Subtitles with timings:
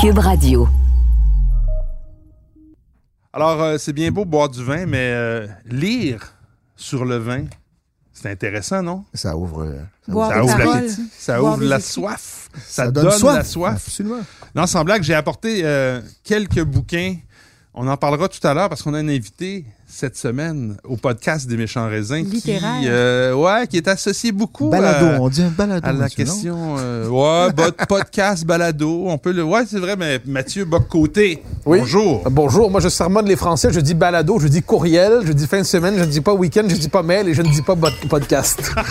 [0.00, 0.68] Cube Radio.
[3.32, 6.34] Alors, euh, c'est bien beau boire du vin, mais euh, lire
[6.76, 7.46] sur le vin,
[8.12, 9.04] c'est intéressant, non?
[9.12, 13.36] Ça ouvre, euh, ça ouvre l'appétit, ça ouvre la soif, ça ça, donne donne, soif.
[13.36, 13.74] la soif.
[13.86, 14.20] Absolument.
[14.54, 17.16] Non, sans blague, j'ai apporté euh, quelques bouquins.
[17.80, 21.46] On en parlera tout à l'heure parce qu'on a un invité cette semaine au podcast
[21.46, 22.80] des méchants raisins Littéraire.
[22.80, 25.86] qui, euh, ouais, qui est associé beaucoup Balado, à, on dit un balado.
[25.86, 26.74] à la question.
[26.78, 29.44] euh, ouais, bot- podcast, balado, on peut le.
[29.44, 31.44] Ouais, c'est vrai, mais Mathieu Bock-Côté.
[31.66, 31.78] Oui.
[31.78, 32.24] Bonjour.
[32.26, 35.46] Euh, Bonjour, moi je sermonne les Français, je dis balado, je dis courriel, je dis
[35.46, 37.42] fin de semaine, je ne dis pas week-end, je ne dis pas mail et je
[37.42, 37.76] ne dis pas
[38.08, 38.72] podcast.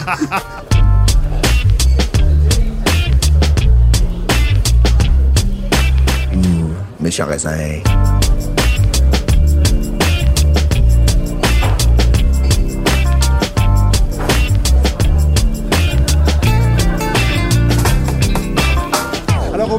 [6.99, 7.51] Méchant raisin.
[7.51, 8.16] Alors,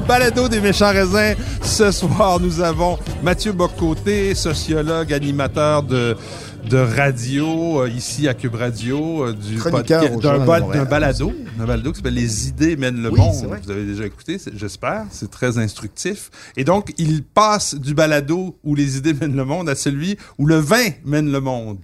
[0.08, 6.16] balado des méchants raisins, ce soir, nous avons Mathieu Bocoté, sociologue, animateur de,
[6.64, 12.14] de radio, euh, ici à Cube Radio, euh, du d'un balado, d'un balado qui s'appelle
[12.14, 13.58] Les idées mènent le Oui, monde.
[13.62, 15.04] Vous avez déjà écouté, j'espère.
[15.10, 16.30] C'est très instructif.
[16.56, 20.46] Et donc, il passe du balado où les idées mènent le monde à celui où
[20.46, 21.80] le vin mène le monde.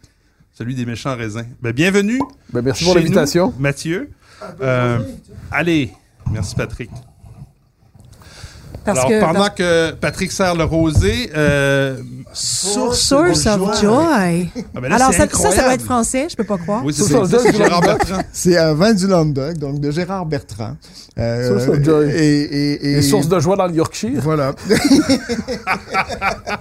[0.55, 1.47] Celui des méchants raisins.
[1.61, 2.21] Ben, bienvenue.
[2.55, 3.53] Ben, merci pour l'invitation.
[3.59, 4.09] Mathieu.
[4.63, 5.01] Euh,
[5.51, 5.93] allez,
[6.33, 6.91] merci Patrick.
[8.85, 11.97] Parce Alors, que pendant que Patrick sert le rosé, euh,
[12.35, 13.81] source, Source de of joie.
[13.81, 14.49] joy.
[14.75, 16.85] Ah, ben là, Alors, ça, ça, ça doit être français, je peux pas croire.
[16.85, 17.31] Oui, c'est Source.
[17.57, 18.19] Gérard Bertrand.
[18.33, 20.77] C'est un vin du Languedoc, donc de Gérard Bertrand.
[21.19, 22.11] Euh, Source of joy.
[22.11, 24.21] Et, et, sources de joie dans le Yorkshire.
[24.23, 24.53] Voilà.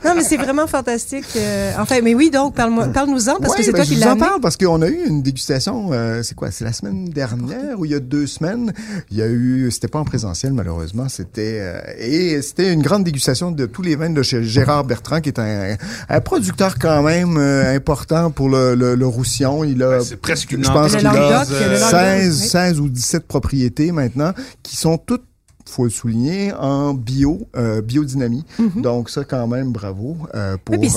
[0.05, 1.25] Non, mais c'est vraiment fantastique.
[1.37, 4.01] euh, enfin, mais oui, donc, parle-moi- parle-nous-en, parce que c'est ben, toi je qui vous
[4.01, 4.25] l'as en amené.
[4.27, 7.85] parle parce qu'on a eu une dégustation, euh, c'est quoi, c'est la semaine dernière ou
[7.85, 8.73] il y a deux semaines?
[9.11, 13.03] Il y a eu, c'était pas en présentiel malheureusement, c'était euh, et c'était une grande
[13.05, 15.62] dégustation de tous les vins de chez Gérard Bertrand, qui est un,
[16.09, 19.63] un producteur quand même euh, important pour le, le, le Roussillon.
[19.63, 22.47] Il a, Ben, c'est presque une je pense qu'il a Languedoc, le Languedoc, 16, oui.
[22.47, 25.25] 16 ou 17 propriétés maintenant qui sont toutes
[25.73, 28.45] faut le souligner, en bio, euh, biodynamie.
[28.75, 30.81] Donc ça, quand même, bravo euh, pour Mhm.
[30.81, 30.89] Oui,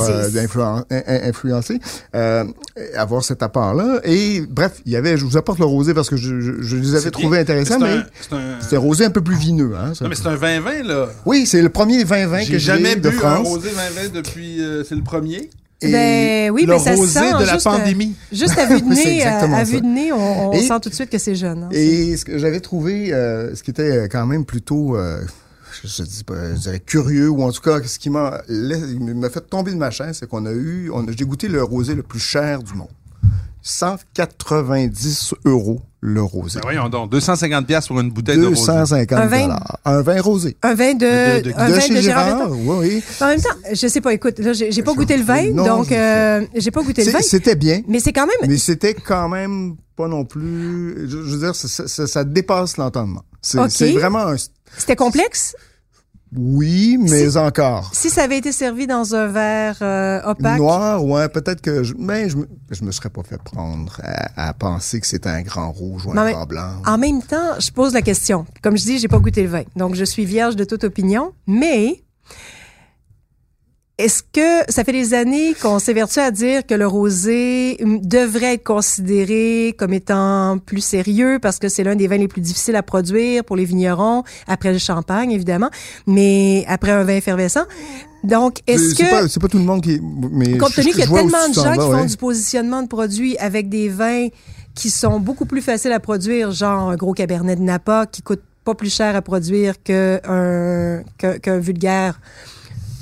[0.92, 1.78] euh, influencer,
[2.14, 2.44] euh,
[2.96, 4.00] avoir cet apport-là.
[4.04, 6.76] Et bref, il y avait, je vous apporte le rosé parce que je, je, je
[6.76, 9.72] les avais C'est trouvés intéressants, mais un- c'est un- c'était rosé un peu plus vineux.
[9.76, 9.92] Hein.
[10.00, 11.08] Non, mais c'est un vin-vin, là.
[11.24, 13.48] Oui, c'est le premier vin-vin J'ai que jamais j'ai de bu un France.
[13.48, 14.60] rosé vin-vin depuis...
[14.62, 15.50] euh, c'est le premier.
[15.82, 18.14] Et Ben oui, le mais ça se rosé sent de la juste, euh, pandémie.
[18.32, 19.80] Juste à vue de nez, à, exactement à vue ça.
[19.80, 21.64] de nez, on, on Et- sent tout de suite que c'est jeune.
[21.64, 21.68] hein.
[21.72, 25.20] Et ce que j'avais trouvé, euh, ce qui était quand même plutôt, euh,
[25.82, 28.40] je, je dis pas, je dirais curieux, ou en tout cas, ce qui m'a
[29.30, 32.20] fait tomber de ma chaise, c'est qu'on a eu, j'ai goûté le rosé le plus
[32.20, 32.88] cher du monde.
[33.66, 36.60] 190 euros le rosé.
[36.60, 38.60] Ben voyons donc, 250 pièces pour une bouteille de rosé.
[38.60, 39.78] 250 Un vin- dollars.
[39.84, 40.56] Un vin rosé.
[40.62, 40.98] Un vin de,
[41.40, 43.02] De- de- un de vin chez de Gérard Gérard, oui, oui.
[43.20, 45.90] En même temps, je sais pas, écoute, là, j'ai pas goûté le vin, non, donc
[45.92, 47.20] euh, j'ai pas goûté le vin.
[47.22, 48.48] C'était bien, Mais c'est quand même.
[48.48, 52.22] mais c'était quand même pas non plus, je, je veux dire, ça, ça- ça- ça
[52.24, 53.22] dépasse l'entendement.
[53.42, 54.36] C'est vraiment un,
[54.76, 55.54] C'était complexe?
[56.36, 57.90] Oui, mais encore.
[57.92, 60.58] Si ça avait été servi dans un verre euh, opaque?
[60.58, 64.48] Noir, ouais, peut-être que je, mais je, me- je me serais pas fait prendre à,
[64.48, 66.70] à penser que c'était un grand rouge ou un grand blanc.
[66.86, 68.46] En même temps, je pose la question.
[68.62, 71.32] Comme je dis, j'ai pas goûté le vin, donc je suis vierge de toute opinion.
[71.46, 72.02] Mais
[73.98, 78.54] est-ce que ça fait des années qu'on s'évertue à dire que le rosé hum, devrait
[78.54, 82.76] être considéré comme étant plus sérieux parce que c'est l'un des vins les plus difficiles
[82.76, 85.70] à produire pour les vignerons après le champagne évidemment,
[86.06, 87.64] mais après un vin effervescent?
[88.22, 90.00] Donc, est-ce C'est- c'est pas, que c'est pas tout le monde qui,
[90.32, 92.06] mais compte tenu qu'il y a tellement de gens qui vas, font ouais.
[92.06, 94.28] du positionnement de produits avec des vins
[94.74, 98.42] qui sont beaucoup plus faciles à produire, genre un gros cabernet de Napa qui coûte
[98.64, 100.18] pas plus cher à produire qu'un
[101.18, 102.20] qu'un qu'un vulgaire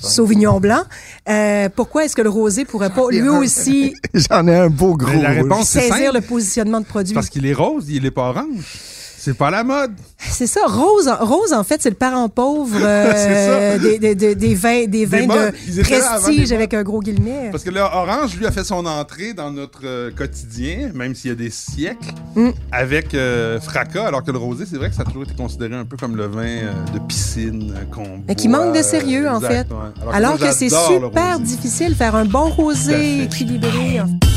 [0.05, 0.83] Sauvignon blanc.
[1.29, 5.11] Euh, pourquoi est-ce que le rosé pourrait pas lui aussi J'en ai un beau gros.
[5.11, 6.15] Mais la réponse, c'est saisir simple.
[6.15, 7.15] le positionnement de produit?
[7.15, 8.94] Parce qu'il est rose, il est pas orange.
[9.25, 9.93] C'est pas la mode.
[10.19, 10.61] C'est ça.
[10.67, 14.85] Rose, en- rose, en fait, c'est le parent pauvre euh, des, des, des, des vins,
[14.87, 15.55] des vins modes.
[15.75, 17.49] De prestige avec un gros guillemet.
[17.51, 21.31] Parce que là, Orange, lui, a fait son entrée dans notre euh, quotidien, même s'il
[21.31, 22.51] y a des siècles, Mm.
[22.73, 25.75] avec euh, fracas, alors que le rosé, c'est vrai que ça a toujours été considéré
[25.77, 26.63] un peu comme le vin
[26.93, 29.75] de piscine qu'on Mais qui manque de sérieux, en exact, fait.
[29.75, 30.13] ouais.
[30.15, 34.34] Alors que c'est super difficile de faire un bon rosé fait.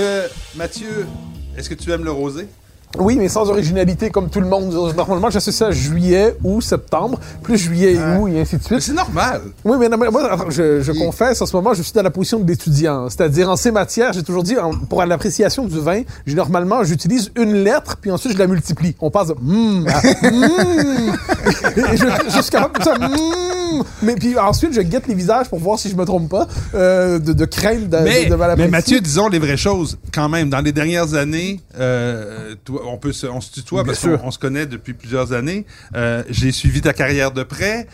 [0.00, 1.06] Que, Mathieu,
[1.56, 2.48] est-ce que tu aimes le rosé?
[2.98, 4.72] Oui, mais sans originalité, comme tout le monde.
[4.96, 8.80] Normalement, j'associe ça à juillet ou septembre, plus juillet et août, et ainsi de suite.
[8.80, 9.42] c'est normal.
[9.64, 12.40] Oui, mais non, moi, je, je confesse, en ce moment, je suis dans la position
[12.40, 13.08] de l'étudiant.
[13.08, 17.30] C'est-à-dire, en ces matières, j'ai toujours dit, en- pour l'appréciation du vin, j'ai normalement, j'utilise
[17.36, 18.96] une lettre, puis ensuite, je la multiplie.
[19.00, 21.16] On passe de mm à mm.
[21.92, 23.59] Et je, je suis capable de ça, mm.
[24.02, 27.18] Mais puis ensuite, je guette les visages pour voir si je me trompe pas, euh,
[27.18, 28.68] de, de crainte de, Mais, de, de mal mais.
[28.68, 29.98] Mathieu, disons les vraies choses.
[30.12, 33.92] Quand même, dans les dernières années, euh, toi, on peut se, on se tutoie Bien
[33.92, 35.66] parce qu'on on se connaît depuis plusieurs années.
[35.94, 37.86] Euh, J'ai suivi ta carrière de près.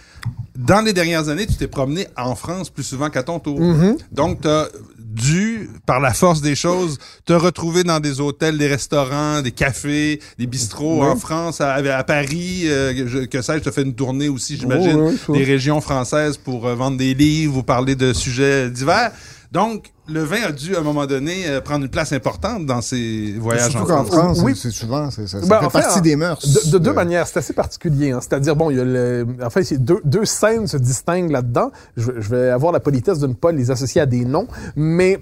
[0.57, 3.61] Dans les dernières années, tu t'es promené en France plus souvent qu'à ton tour.
[3.61, 3.97] Mm-hmm.
[4.13, 4.69] Donc, tu as
[5.17, 10.21] dû, par la force des choses, te retrouver dans des hôtels, des restaurants, des cafés,
[10.39, 13.95] des bistrots en France, à, à Paris, euh, je- que sais-je, tu as fait une
[13.95, 17.95] tournée aussi, j'imagine, Oh, oui, des régions françaises pour euh, vendre des livres ou parler
[17.95, 19.11] de sujets divers.
[19.57, 22.83] Donc, le vin a dû, à un moment donné, euh, prendre une place importante dans
[22.83, 24.19] ses voyages Surtout en qu'en France.
[24.19, 24.53] France, Oui.
[24.55, 26.47] c'est souvent, c'est- ça, ça Ben, fait en fait, partie en- des mœurs.
[26.67, 28.11] De, de deux manières, c'est assez particulier.
[28.11, 28.19] hein.
[28.21, 31.71] C'est-à-dire, bon, il y a le, en fait, deux, deux scènes se distinguent là-dedans.
[31.97, 35.21] Je, je vais avoir la politesse de ne pas les associer à des noms, mais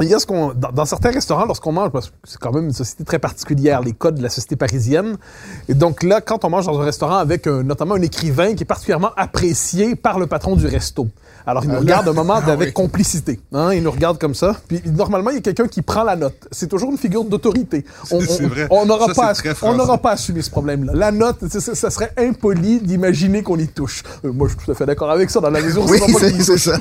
[0.00, 2.52] il y a ce qu'on, dans, dans certains restaurants, lorsqu'on mange, parce que c'est quand
[2.52, 5.16] même une société très particulière, les codes de la société parisienne.
[5.68, 8.62] Et donc là, quand on mange dans un restaurant avec un- notamment un écrivain qui
[8.62, 11.08] est particulièrement apprécié par le patron du resto.
[11.46, 12.72] Alors, il nous regarde un moment Ah avec oui.
[12.74, 13.40] complicité.
[13.54, 14.54] Hein, il nous regarde comme ça.
[14.68, 16.46] Puis, normalement, il y a quelqu'un qui prend la note.
[16.52, 17.86] C'est toujours une figure d'autorité.
[18.10, 18.18] On-
[18.84, 19.32] n'aura pas,
[19.62, 20.92] on n'aura pas assumé ce problème-là.
[20.94, 24.02] La note, ça serait impoli d'imaginer qu'on y touche.
[24.26, 25.98] Euh, moi, je suis tout à fait d'accord avec ça, dans la mesure où Oui,
[26.40, 26.78] c'est ça.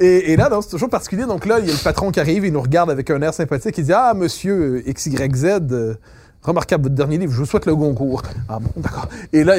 [0.00, 1.24] Et, et là, c'est toujours particulier.
[1.24, 3.34] Donc là, il y a le patron qui arrive, il nous regarde avec un air
[3.34, 5.94] sympathique, il dit Ah, monsieur XYZ, euh,
[6.42, 8.22] remarquable votre dernier livre, je vous souhaite le Goncourt.
[8.48, 9.08] Ah bon, d'accord.
[9.32, 9.56] Et là,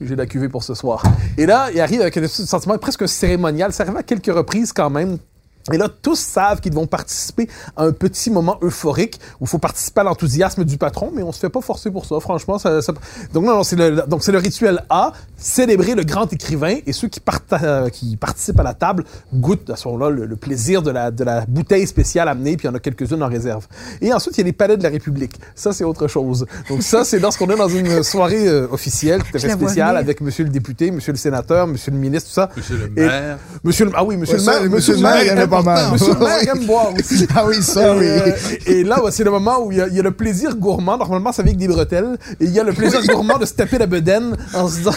[0.00, 1.02] j'ai la cuvée pour ce soir.
[1.36, 3.72] Et là, il arrive avec un sentiment presque cérémonial.
[3.72, 5.18] Ça arrive à quelques reprises quand même.
[5.72, 9.58] Et là, tous savent qu'ils vont participer à un petit moment euphorique où il faut
[9.58, 12.20] participer à l'enthousiasme du patron, mais on se fait pas forcer pour ça.
[12.20, 12.92] Franchement, ça, ça-
[13.32, 16.92] donc non, non, c'est le, donc c'est le rituel A, célébrer le grand écrivain et
[16.92, 19.04] ceux qui, partent à- qui participent à la table
[19.34, 22.66] goûtent à ce moment-là le, le plaisir de la, de la bouteille spéciale amenée, puis
[22.66, 23.66] il y en a quelques-unes en réserve.
[24.00, 25.34] Et ensuite, il y a les palais de la République.
[25.54, 26.46] Ça, c'est autre chose.
[26.68, 30.20] Donc ça, c'est lorsqu'on est dans une soirée euh, officielle, tout à fait spéciale, avec
[30.20, 32.50] monsieur le député, monsieur le sénateur, monsieur le ministre, tout ça.
[32.56, 33.38] Monsieur le Et- maire.
[33.64, 35.38] Monsieur le, ah oui, monsieur Ouais, le ça, maire, monsieur le maire, il y en
[35.38, 35.92] a pas mal.
[35.92, 37.26] Monsieur le maire aime boire aussi.
[37.36, 38.04] Ah oui, ça, oui.
[38.06, 38.32] Et, euh,
[38.66, 40.96] et là, c'est le moment où il y, a, il y a le plaisir gourmand.
[40.96, 42.16] Normalement, c'est avec des bretelles.
[42.40, 44.92] Et il y a le plaisir gourmand de se taper la bedaine en se disant.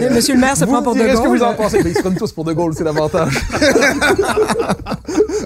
[0.00, 1.38] Et Monsieur le maire se Vous prend pour De direz ce que Gaulle.
[1.38, 1.82] vous en pensez.
[1.82, 3.40] Ben, ils se prennent tous pour De Gaulle, c'est l'avantage.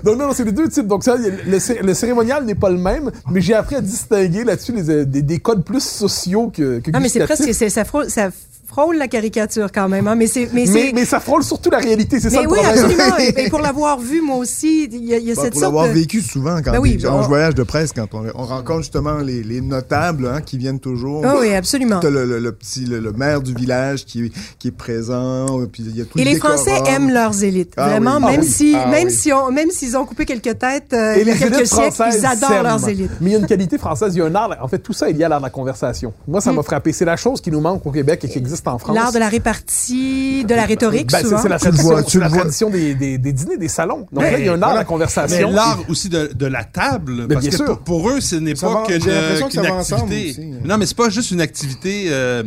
[0.04, 0.86] Donc, non, non, c'est les deux types.
[0.86, 4.72] Donc, ça, le, le cérémonial n'est pas le même, mais j'ai appris à distinguer là-dessus
[4.88, 8.28] euh, des, des codes plus sociaux que, que Ah, mais c'est presque, ça frôle, ça
[8.78, 10.14] frôle la caricature quand même, hein.
[10.14, 12.58] Mais c'est, mais Mais, c'est, mais ça frôle surtout la réalité, c'est ça le oui,
[12.60, 12.84] problème.
[12.84, 13.18] absolument.
[13.18, 15.60] Et, et pour l'avoir vu, moi aussi, il y a, y a Bah, cette pour
[15.60, 15.92] sorte l'avoir de...
[15.98, 17.22] vécu souvent quand Ben oui, on, bon.
[17.22, 20.78] je voyage de presse, quand on, on rencontre justement les, les notables hein, qui viennent
[20.80, 21.24] toujours.
[21.26, 22.00] Ah oui, absolument.
[22.02, 24.30] Le, le, le petit, le, le maire du village qui,
[24.60, 27.72] qui est présent, puis il y a tout Et le les Français aiment leurs élites.
[27.76, 28.22] Ah Vraiment, oui.
[28.26, 28.46] Ah même oui.
[28.46, 29.12] si, Ah même oui.
[29.12, 31.94] si on, même s'ils ont coupé quelques têtes, euh, Et il y a quelques siècles,
[32.16, 32.62] ils adorent s'aiment.
[32.62, 33.10] leurs élites.
[33.20, 34.56] Mais il y a une qualité française, il y a un art.
[34.62, 36.12] En fait, tout ça est lié à l'art de la conversation.
[36.28, 36.92] Moi, ça m'a frappé.
[36.92, 38.94] C'est la chose qui nous manque au Québec et qui existe en France.
[38.96, 41.38] L'art de la répartie, de la rhétorique, Ben, c'est souvent.
[41.42, 42.40] c'est la tradition, vois, tu c'est la le vois.
[42.40, 44.06] tradition des, des, des dîners, des salons.
[44.12, 45.48] Donc Mais là, il y a un art de la conversation.
[45.50, 47.66] Mais l'art aussi de, de la table, Mais parce bien que sûr.
[47.66, 49.02] pour, pour eux, ce n'est pas qu'une
[49.70, 50.30] ensemble activité.
[50.30, 50.50] aussi.
[50.64, 52.42] Non, mais c'est pas juste une activité euh,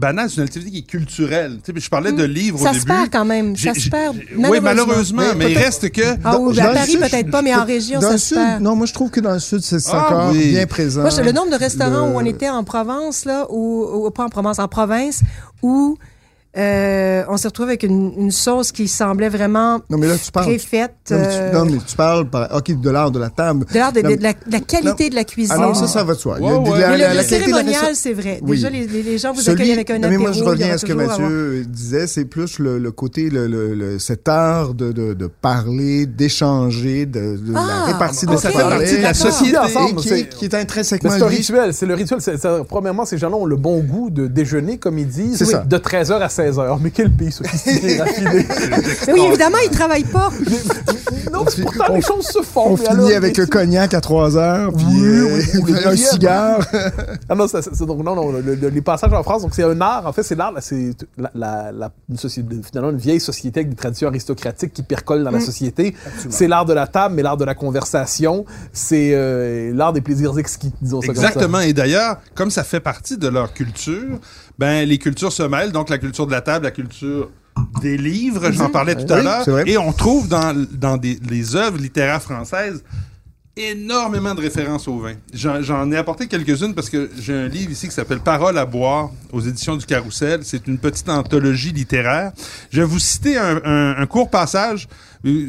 [0.00, 1.56] banale, c'est une activité qui est culturelle.
[1.56, 2.86] Tu sais, puis je parlais de livres Ça au se début.
[2.92, 3.56] perd quand même.
[3.56, 4.16] Ça se perd.
[4.36, 6.16] Oui, malheureusement, Mais mais il reste que.
[6.24, 8.18] Ah oui, Dans à le Paris, sud, peut-être pas, mais en région, dans ça le
[8.18, 8.62] se sud, perd.
[8.62, 10.50] Non, moi, je trouve que dans le sud, c'est Ah encore oui.
[10.52, 11.02] bien présent.
[11.02, 14.24] Moi, le nombre de restaurants Le- où on était en Provence, là, ou, ou pas
[14.24, 15.20] en Provence, en province,
[15.62, 15.96] où
[16.56, 20.32] euh, on s'est retrouvé avec une, une sauce qui semblait vraiment Non, mais là, tu
[20.32, 20.46] parles.
[20.46, 20.94] préfaite.
[21.10, 23.66] Non, mais tu, euh, non, mais tu parles, par, OK, de l'art de la table.
[23.72, 25.54] de l'art de, de- la, de la qualité de la cuisine.
[25.56, 26.40] Ah non, ça, ça va de soi.
[26.40, 28.40] Ouais, la- mais la- le, cérémonial, c'est vrai.
[28.42, 28.56] Oui.
[28.56, 30.10] Déjà, les, les- les gens vous Celui- accueillent avec un apéro.
[30.10, 32.06] mais moi, je reviens à ce que avoir- Mathieu disait.
[32.08, 37.06] C'est plus le, le côté, le, le, le- cet art de, de, de parler, d'échanger,
[37.06, 39.14] de, de Ah, la répartie de la d'accord.
[39.14, 39.56] société.
[39.56, 42.18] Ensemble, qui, c'est- est- intrinsèquement c'est un rituel, c'est le rituel.
[42.68, 46.26] Premièrement, ces gens-là ont le bon goût de déjeuner, comme ils disent, de 13h à
[46.28, 46.39] 16h.
[46.80, 48.30] Mais quel pays sophistiqué, raffiné.
[49.06, 50.30] Mais oui, évidemment, ils travaillent pas.
[51.32, 52.70] non, fi- pourtant, on- les choses se font.
[52.72, 55.66] On finit alors, avec mais- un cognac à 3 heures, puis Oui, euh, oui, ou
[55.66, 56.60] le un cigare.
[57.28, 59.62] Ah non, c'est, c'est- donc, non, non, le- le- les passages en France, donc c'est
[59.64, 62.98] un art, en fait, c'est l'art, là, c'est la, la, la- une société, finalement, une
[62.98, 65.94] vieille société avec des traditions aristocratiques qui percolent dans la société.
[66.28, 70.38] C'est l'art de la table, mais l'art de la conversation, c'est euh, l'art des plaisirs
[70.38, 71.22] exquis, disons ça comme ça.
[71.28, 71.60] Exactement.
[71.60, 74.18] Et d'ailleurs, comme ça fait partie de leur culture,
[74.58, 75.72] ben les cultures se mêlent.
[75.72, 77.28] Donc la culture de la table, la culture
[77.82, 79.44] des livres, j'en parlais tout à l'heure.
[79.68, 82.82] Et on trouve dans, dans des, les œuvres littéraires françaises
[83.56, 85.14] énormément de références au vin.
[85.34, 88.64] J'en j'en ai apporté quelques-unes parce que j'ai un livre ici qui s'appelle Parole à
[88.64, 90.40] boire aux éditions du Carrousel.
[90.44, 92.32] C'est une petite anthologie littéraire.
[92.70, 94.88] Je vais vous citer un, un- un court passage.
[95.26, 95.46] Euh,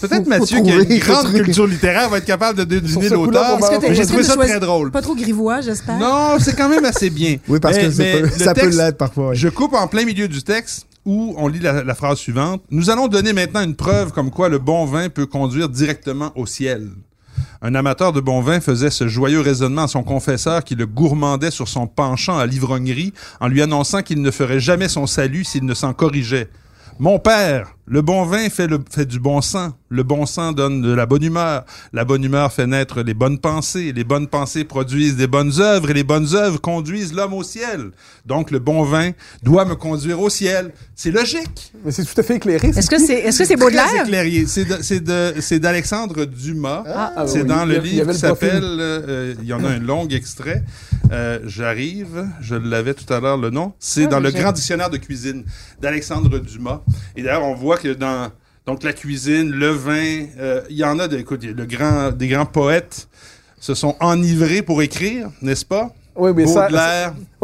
[0.00, 3.58] Peut-être Mathieu, qui a une grande culture littéraire, va être capable de deviner l'auteur.
[3.80, 4.90] Mais J'ai trouvé ça choisi- très drôle.
[4.90, 5.98] Pas trop grivois, j'espère?
[5.98, 7.36] Non, c'est quand même assez bien.
[7.48, 9.32] Oui, parce Mais- que ça mais peut, texte- l'être parfois.
[9.34, 12.62] Je coupe en plein milieu du texte où on lit la, la phrase suivante.
[12.70, 16.44] Nous allons donner maintenant une preuve comme quoi le bon vin peut conduire directement au
[16.46, 16.90] ciel.
[17.62, 21.50] Un amateur de bon vin faisait ce joyeux raisonnement à son confesseur qui le gourmandait
[21.50, 25.64] sur son penchant à l'ivrognerie en lui annonçant qu'il ne ferait jamais son salut s'il
[25.64, 26.48] ne s'en corrigeait.
[26.98, 29.72] Mon père, le bon vin fait, le, fait du bon sang.
[29.90, 31.64] Le bon sang donne de la bonne humeur.
[31.92, 33.92] La bonne humeur fait naître les bonnes pensées.
[33.92, 37.90] Les bonnes pensées produisent des bonnes œuvres et les bonnes œuvres conduisent l'homme au ciel.
[38.26, 39.10] Donc le bon vin
[39.42, 40.72] doit me conduire au ciel.
[40.96, 41.72] C'est logique.
[41.84, 42.68] Mais c'est tout à fait éclairé.
[42.68, 44.06] Est-ce que c'est est-ce que c'est Baudelaire?
[44.46, 46.82] C'est c'est c'est d'Alexandre Dumas.
[46.86, 48.62] Ah, c'est oui, dans le livre qui s'appelle.
[48.64, 50.64] euh, Il y en a un long extrait.
[51.12, 52.26] Euh, J'arrive.
[52.40, 53.74] Je l'avais tout à l'heure le nom.
[53.78, 55.44] C'est Ah, dans le Grand Dictionnaire de cuisine
[55.80, 56.80] d'Alexandre Dumas.
[57.16, 58.30] Et d'ailleurs, on voit que dans
[58.66, 61.06] donc la cuisine, le vin, euh, il y en a.
[61.06, 63.08] De, écoute, il y a le grand, des grands poètes
[63.60, 65.94] se sont enivrés pour écrire, n'est-ce pas?
[66.16, 66.68] Oui, mais ça,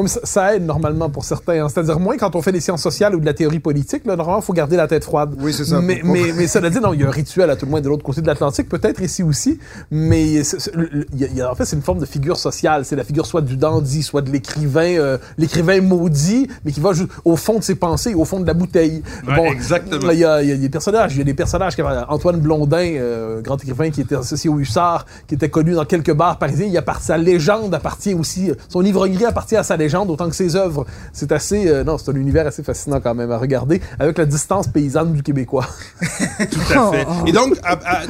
[0.01, 1.65] Ouais, mais ça, ça aide normalement pour certains.
[1.65, 1.69] hein.
[1.69, 4.41] C'est-à-dire, moins quand on fait des sciences sociales ou de la théorie politique, là, normalement,
[4.41, 5.35] il faut garder la tête froide.
[5.39, 5.81] Oui, c'est ça.
[5.81, 7.81] Mais, mais, mais cela dit, non, il y a un rituel à tout le moins
[7.81, 9.59] de l'autre côté de l'Atlantique, peut-être ici aussi,
[9.91, 11.99] mais c'est- c'est- le- il y a- il y a- en fait, c'est une forme
[11.99, 12.85] de figure sociale.
[12.85, 16.91] C'est la figure soit du dandy, soit de l'écrivain, euh, l'écrivain maudit, mais qui va
[17.25, 19.03] au fond de ses pensées, au fond de la bouteille.
[19.27, 20.11] Ouais, exactement.
[20.13, 21.15] Il y, a, il y a des personnages.
[21.15, 21.77] Il y a des personnages.
[22.09, 26.13] Antoine Blondin, euh, grand écrivain qui était associé au Hussard, qui était connu dans quelques
[26.15, 26.67] bars parisiens.
[26.67, 28.53] Il appartient, sa légende appartient aussi.
[28.69, 30.87] Son ivrognerie appartient à sa légende autant que ses œuvres.
[31.13, 31.69] C'est assez.
[31.69, 35.13] euh, non, c'est un univers assez fascinant quand même à regarder, avec la distance paysanne
[35.13, 35.67] du Québécois.
[36.51, 37.07] Tout à fait.
[37.27, 38.07] Et donc, à- à- à-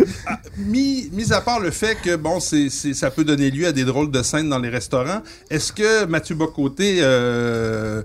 [0.58, 3.72] mis, mis à part le fait que bon, c'est, c'est- ça peut donner lieu à
[3.72, 8.02] des drôles de scènes dans les restaurants, est-ce que Mathieu Bocoté euh,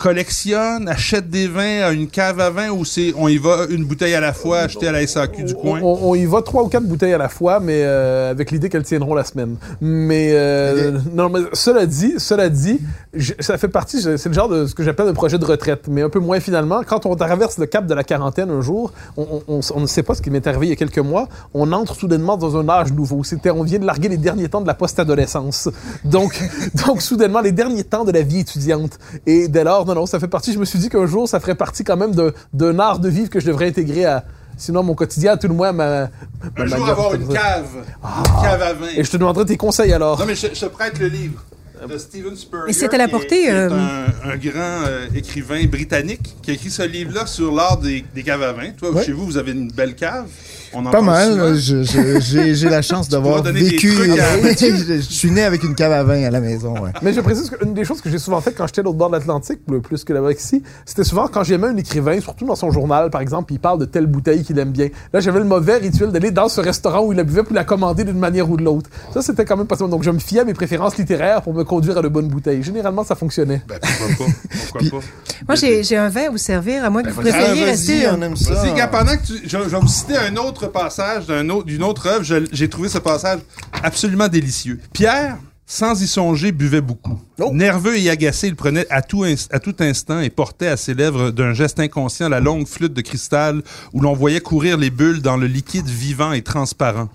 [0.00, 3.84] collectionne, achète des vins à une cave à vin ou c'est on y va une
[3.84, 5.78] bouteille à la fois acheter à la SAQ du coin?
[5.82, 8.68] on- on y va trois ou quatre bouteilles à la fois, mais euh, avec l'idée
[8.70, 9.56] qu'elles tiendront la semaine.
[9.80, 12.80] Mais euh, non, mais cela dit, cela dit,
[13.14, 14.00] je- ça fait partie.
[14.00, 16.40] C'est le genre de ce que j'appelle un projet de retraite, mais un peu moins
[16.40, 16.80] finalement.
[16.86, 20.22] Quand on traverse le cap de la quarantaine un jour, on ne sait pas ce
[20.22, 21.28] qui m'est arrivé il y a quelques mois.
[21.54, 23.22] On entre soudainement dans un âge nouveau.
[23.22, 25.68] C'était, on vient de larguer les derniers temps de la post-adolescence.
[26.04, 26.40] Donc,
[26.86, 28.98] donc soudainement les derniers temps de la vie étudiante.
[29.26, 30.52] Et dès lors, non, non, ça fait partie.
[30.52, 33.08] Je me suis dit qu'un jour, ça ferait partie quand même d'un- d'un art de
[33.08, 34.24] vivre que je devrais intégrer à.
[34.56, 36.10] Sinon, mon quotidien, tout le moins, ma.
[36.56, 37.66] ma Un jour avoir une cave,
[38.04, 38.86] une cave à vin.
[38.96, 40.18] Et je te demanderai tes conseils alors.
[40.18, 41.42] Non, mais je, je te prête le livre
[41.88, 42.68] de Steven Spurrier.
[42.68, 45.64] Et c'est à la qui est- portée, qui est euh, un, un grand euh, écrivain
[45.64, 48.70] britannique qui a écrit ce livre-là sur l'art des, des caves à vin.
[48.76, 49.02] Toi, Ouais.
[49.02, 50.26] chez vous, vous avez une belle cave.
[50.72, 51.54] On en Pas mal.
[51.56, 53.92] J'ai j'ai la chance d'avoir vécu.
[53.94, 56.74] trucs à- je, je suis né avec une cave à vin à la maison.
[56.80, 56.90] Ouais.
[57.02, 59.16] Mais je précise qu'une des choses que j'ai souvent fait quand j'étais l'autre bord de
[59.16, 63.10] l'Atlantique, plus que là-bas ici, c'était souvent quand j'aimais un écrivain, surtout dans son journal,
[63.10, 64.88] par exemple, puis il parle de telle bouteille qu'il aime bien.
[65.12, 67.64] Là, j'avais le mauvais rituel d'aller dans ce restaurant où il la buvait pour la
[67.64, 68.90] commander d'une manière ou de l'autre.
[69.12, 71.64] Ça, c'était quand même pas Donc, je me fiais à mes préférences littéraires pour me
[71.64, 72.62] conduire à de bonnes bouteilles.
[72.62, 73.62] Généralement, ça fonctionnait.
[73.66, 74.32] Ben, pourquoi pas?
[74.62, 74.98] Pourquoi Puis- pas?
[75.48, 77.30] Moi, j'ai j'ai un vin à vous servir, à moins que vous vas-y.
[77.32, 78.08] Ah, préfériez vas-y, rester.
[78.08, 78.62] on aime ça.
[78.92, 79.32] Pendant que tu.
[79.44, 82.24] Je, je vais vous citer un autre passage autre- d'une autre œuvre.
[82.52, 83.40] J'ai trouvé ce passage
[83.82, 84.80] absolument délicieux.
[84.92, 87.16] Pierre sans y songer, buvait beaucoup.
[87.38, 87.50] Oh.
[87.52, 90.94] Nerveux et agacé, il prenait à tout, ins- à tout instant et portait à ses
[90.94, 93.62] lèvres d'un geste inconscient la longue flûte de cristal
[93.92, 97.08] où l'on voyait courir les bulles dans le liquide vivant et transparent.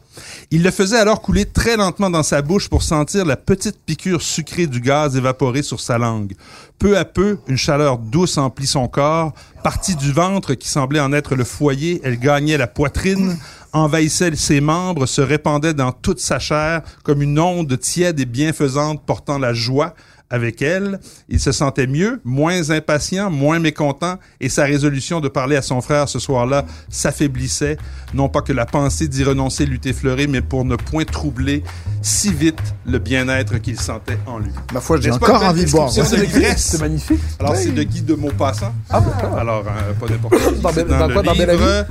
[0.51, 4.21] Il le faisait alors couler très lentement dans sa bouche pour sentir la petite piqûre
[4.21, 6.35] sucrée du gaz évaporé sur sa langue.
[6.79, 9.33] Peu à peu, une chaleur douce emplit son corps.
[9.63, 13.37] Partie du ventre qui semblait en être le foyer, elle gagnait la poitrine,
[13.73, 19.01] envahissait ses membres, se répandait dans toute sa chair comme une onde tiède et bienfaisante
[19.05, 19.95] portant la joie
[20.29, 20.99] avec elle.
[21.29, 25.81] Il se sentait mieux, moins impatient, moins mécontent, et sa résolution de parler à son
[25.81, 27.77] frère ce soir-là s'affaiblissait.
[28.13, 31.63] Non pas que la pensée d'y renoncer l'eût effleuré, mais pour ne point troubler
[32.01, 34.51] si vite le bien-être qu'il sentait en lui.
[34.73, 35.89] Ma foi, j'ai pas encore envie de boire.
[35.91, 37.19] C'est magnifique.
[37.39, 38.73] Alors, c'est de Guy de Maupassant.
[38.89, 39.01] Ah.
[39.37, 40.61] Alors, euh, pas n'importe qui.
[40.61, 41.85] Dans dans le quoi, dans livre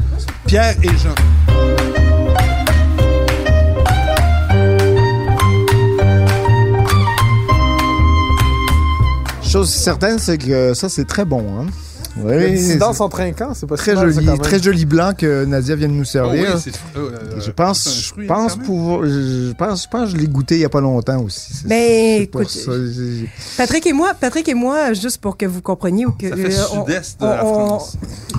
[0.47, 2.04] Pierre et Jean.
[9.55, 11.45] Chose certaine, c'est que ça, c'est très bon.
[11.61, 11.67] Hein?
[12.17, 15.77] Oui, dissidence c'est en trinquant, c'est pas très mal, joli, très joli blanc que Nadia
[15.77, 16.55] vient de nous Oh, servir.
[16.57, 20.27] oui, c'est euh, je pense, je pense pour, je pense, je pense que je l'ai
[20.27, 21.55] goûté il y a pas longtemps aussi.
[21.55, 22.73] C'est- Ben, écoute, ça,
[23.57, 26.59] Patrick et moi, Patrick et moi, juste pour que vous compreniez ou que Ça fait
[26.59, 27.97] euh, on- sud-est de la on- on- France.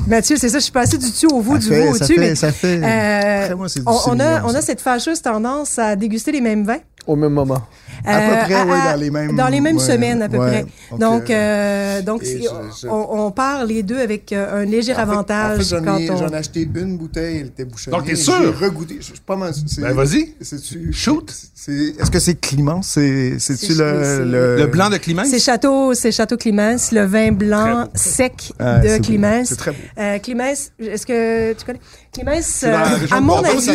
[0.07, 1.99] Mathieu, c'est ça, je suis passée du dessus au vous, ça du vous au ça
[1.99, 2.81] dessus, fait, mais ça fait.
[2.83, 6.33] euh, Après, moi, c'est du on, on a, on a cette fâcheuse tendance à déguster
[6.33, 6.79] les mêmes vins.
[7.07, 7.61] Au même moment.
[8.03, 10.37] À peu Euh, près, oui, dans les mêmes- dans les mêmes ouais, semaines à peu
[10.37, 10.49] ouais.
[10.49, 10.65] près.
[10.91, 12.37] Donc, Donc, euh, donc je-
[12.81, 15.75] je- On, on part les deux avec euh, un léger En fait- avantage En fait,
[15.77, 16.17] j'en quand ai, on.
[16.17, 17.95] j'en ai acheté une bouteille, elle était bouchonnée.
[17.97, 18.59] Donc, t'es J'ai sûr?
[18.59, 18.97] regouté.
[18.99, 19.53] Je suis pas mal.
[19.67, 20.33] c'est- Ben, vas-y.
[20.41, 21.31] c'est-tu- Shoot.
[21.53, 22.81] c'est- Est-ce que c'est Clément?
[22.81, 25.27] C'est, c'est-tu C'est- le, le, Le blanc de Climence?
[25.29, 28.97] C'est Château, c'est Château Climence, le vin blanc sec Ah, de.
[28.97, 29.47] Climence.
[29.49, 29.77] C'est très beau.
[29.99, 31.79] Euh, Climence, est-ce que tu connais?
[32.23, 33.65] La euh, À mon Bordeaux, avis,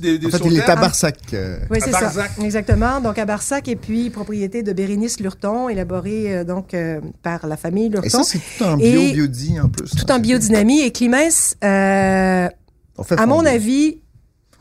[0.00, 0.80] des, des, des En fait, sauteurs, il est à hein?
[0.80, 1.16] Barsac.
[1.34, 2.12] euh, Oui, c'est ça.
[2.42, 3.00] Exactement.
[3.00, 7.56] Donc, à Barsac, et puis propriété de Bérénice Lurton, élaboré euh, donc euh, par la
[7.56, 8.08] famille Et Lurton.
[8.08, 9.90] ça, c'est tout en Et- bio, biodie en plus.
[9.90, 10.16] tout hein.
[10.16, 10.80] en biodynamie.
[10.80, 10.92] Et
[11.64, 12.48] euh,
[13.04, 13.98] fait à mon avis,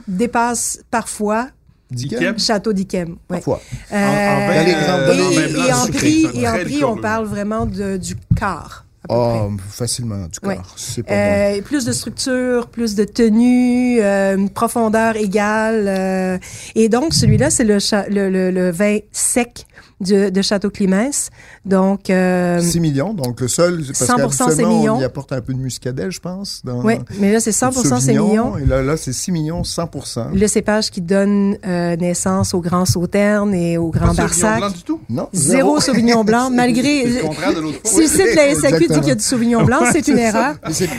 [0.08, 1.48] dépasse parfois
[1.92, 2.38] Dickem.
[2.38, 3.10] Château d'Yquem.
[3.10, 3.16] Ouais.
[3.38, 3.62] Parfois.
[3.92, 7.66] En, en euh, Et, en vin et- et prix, et en prix, on parle vraiment
[7.66, 8.86] de, du quart.
[9.10, 10.56] Peu Oh, facilement, du Ouais.
[10.56, 10.74] corps.
[10.78, 15.86] C'est pas Euh, plus de structure, plus de tenue, euh, une profondeur égale.
[15.88, 16.38] euh,
[16.76, 17.78] et donc, celui-là, c'est le,
[18.10, 19.66] le, le, le vin sec
[20.02, 21.30] de, de Château Climence.
[21.66, 22.64] Donc, euh, bon.
[22.64, 24.96] 6 millions, donc le seul, c'est parce 100% qu'habituellement, sémillon.
[24.98, 26.62] on y apporte un peu de muscadet, je pense.
[26.64, 28.58] Dans oui, mais là, c'est 100% sémillon.
[28.58, 29.90] Et là, là c'est 6 millions, 100
[30.34, 34.58] Le cépage qui donne euh, naissance au Grand Sauterne et au Grand Pas Sauvignon Barsac.
[34.60, 35.00] blanc du tout?
[35.10, 37.06] Non, Zéro Sauvignon blanc, C'est malgré...
[37.06, 37.80] le de l'autre.
[37.84, 40.18] Si le site de la SAQ dit qu'il y a du Sauvignon blanc, c'est une
[40.20, 40.56] erreur.
[40.72, 40.90] C'est-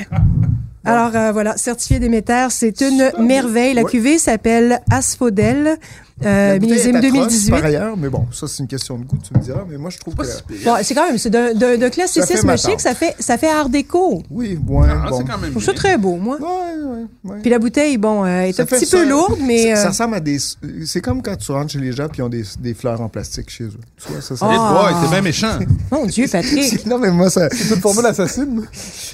[0.84, 3.74] Alors euh, voilà, certifié Déméter, c'est une merveille.
[3.74, 3.90] La Ouais.
[3.90, 5.76] cuvée s'appelle Asphodel,
[6.24, 7.50] euh, millésime est atroce, 2018.
[7.50, 9.90] Par ailleurs, mais bon, ça, c'est une question de goût, tu me diras, mais moi,
[9.90, 10.22] je trouve que...
[10.64, 13.48] Bon, c'est quand même, c'est d'un- d'un d'un classicisme Ça chic, ça fait, ça fait
[13.50, 14.22] art déco.
[14.30, 15.18] Oui, ouais, Ah, bon.
[15.18, 16.36] c'est quand même Je trouve ça très beau, moi.
[16.40, 17.38] Ouais, ouais, ouais.
[17.40, 18.98] Puis la bouteille, bon, euh, est Ça un petit ça.
[18.98, 19.74] peu lourde, mais...
[19.76, 20.38] Ça euh, ressemble à des.
[20.84, 23.08] C'est comme quand tu rentres chez les gens puis ils ont des, des fleurs en
[23.08, 23.72] plastique chez eux.
[23.96, 24.46] Tu vois, ça, ça.
[24.46, 25.58] Boy, t'es bien méchant.
[25.90, 26.84] Mon Dieu, Patrick.
[26.86, 28.62] non, mais moi, ça, C'est une formule assassine.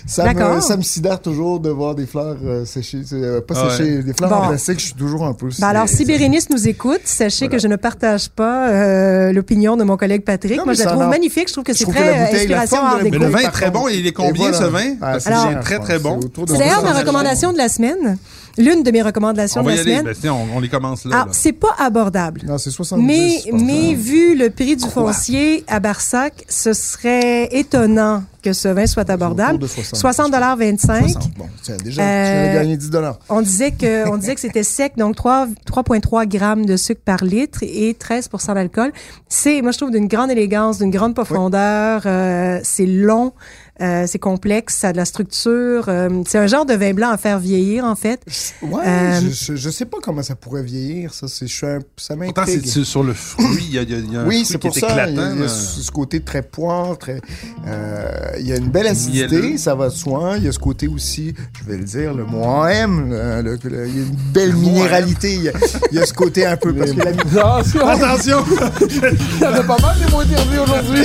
[0.07, 0.63] ça, me, D'accord.
[0.63, 3.03] ça me sidère toujours de voir des fleurs euh, séchées.
[3.13, 3.71] euh, pas Ah ouais.
[3.71, 4.37] séchées, des fleurs Bon.
[4.37, 5.49] en plastique, je suis toujours un peu.
[5.59, 9.77] Ben alors, c'est- si Bérénice nous écoute, sachez que je ne partage pas euh, l'opinion
[9.77, 10.57] de mon collègue Patrick.
[10.57, 11.49] Non, Moi, je la trouve magnifique.
[11.49, 13.19] Je trouve que Je c'est trouve très que la euh, inspiration art déco.
[13.19, 13.89] Mais le vin est très bon.
[13.89, 14.59] Il est combien, voilà.
[14.59, 14.95] ce vin?
[15.03, 16.21] Ah, c'est très, très bon.
[16.49, 16.99] C'est d'ailleurs ma 60.
[16.99, 18.19] recommandation de la semaine.
[18.59, 19.91] L'une de mes recommandations On de va la y aller.
[19.99, 20.05] semaine.
[20.13, 21.11] Ben, tiens, on, on les commence là.
[21.13, 21.33] Ah, là.
[21.33, 22.43] c'est pas abordable.
[22.47, 23.05] Non, c'est 70.
[23.07, 23.95] Mais, je pense, mais hein.
[23.97, 25.13] vu le prix du Quoi?
[25.13, 29.57] foncier à Barsac, ce serait étonnant que ce vin soit abordable.
[29.57, 29.99] Autour de 60.
[29.99, 31.31] 60 25 60.
[31.37, 33.19] Bon, tiens, déjà, Euh, tu viens de gagner 10 dollars.
[33.29, 37.25] On disait que on disait que c'était sec, donc 3 3,3 grammes de sucre par
[37.25, 38.93] litre et 13% d'alcool.
[39.29, 42.03] C'est, moi je trouve d'une grande élégance, d'une grande profondeur.
[42.07, 43.33] euh, c'est long,
[43.81, 45.85] euh, c'est complexe, ça a de la structure.
[45.89, 48.21] euh, c'est un genre de vin blanc à faire vieillir en fait.
[48.63, 51.29] Ouais, Euh, je, je, je sais pas comment ça pourrait vieillir, ça.
[51.29, 52.67] C'est, je suis un- ça Pourtant, c'est m'intrigue.
[52.73, 53.47] c'est sur le fruit.
[53.69, 54.81] Il y a, il y a- y a un Oui, fruit c'est qui pour est
[54.81, 54.87] ça.
[55.09, 55.31] Il y, éclatant.
[55.31, 57.21] a, il y a ce côté très poire, très.
[57.67, 58.09] euh,
[58.41, 59.59] il y a une belle acidité, Mielleux.
[59.59, 60.35] ça va de soi.
[60.39, 63.11] Il y a ce côté aussi, je vais le dire, le mot M.
[63.11, 65.35] le- le- le- il y a une belle Le minéralité.
[65.35, 65.53] Il y, a,
[65.93, 66.73] il y a ce côté un peu.
[66.75, 67.11] Parce que la
[67.57, 68.45] Attention, Attention!
[68.81, 71.05] il y en a pas mal des mots interdits aujourd'hui.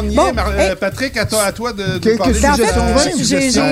[0.00, 0.70] Qu'on y Bon, est, Mar- hey.
[0.70, 2.34] euh, Patrick, à toi, à toi de, de Quelques parler.
[2.40, 3.12] Ben, en fait,